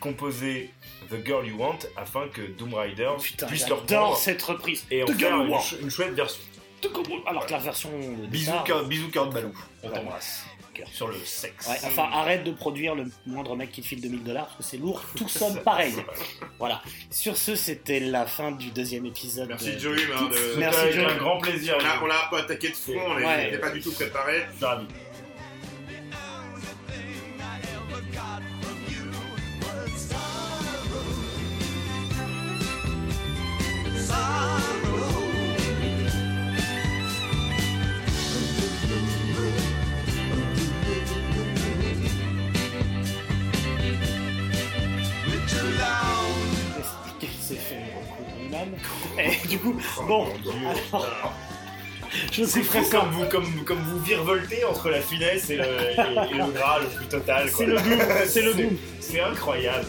[0.00, 0.70] composé
[1.10, 4.84] The Girl You Want afin que Doom Rider Putain, puisse le j'adore reprendre cette reprise.
[4.90, 6.42] et en The faire une, ch- une chouette version.
[7.26, 7.90] Alors que la version
[8.28, 9.52] Bisous, cœur, bisous, cœur de balou.
[9.82, 10.44] On t'embrasse.
[10.92, 11.68] Sur le sexe.
[11.68, 14.62] Ouais, enfin, arrête de produire le moindre mec qui te file 2000 dollars parce que
[14.64, 15.94] c'est lourd, tout sonne pareil.
[16.58, 16.82] Voilà.
[17.12, 19.48] Sur ce, c'était la fin du deuxième épisode.
[19.48, 21.04] Merci de- Joey, de- Merci C'était Joey.
[21.12, 21.76] un grand plaisir.
[21.80, 23.44] On a, on l'a un peu attaqué de front, on Ouais.
[23.44, 24.42] n'était pas du tout préparé.
[24.60, 24.86] Ravi.
[33.86, 34.73] Il
[49.18, 49.74] Et du coup,
[50.06, 50.26] bon,
[50.92, 51.34] alors,
[52.32, 52.98] Je fou ça.
[52.98, 56.78] comme vous, comme, comme vous virevoltez entre la finesse et le, et- et le gras
[56.80, 57.50] le plus total.
[57.50, 57.58] quoi.
[57.58, 57.98] C'est le doom,
[58.28, 58.76] c'est le doom.
[59.00, 59.86] C'est incroyable.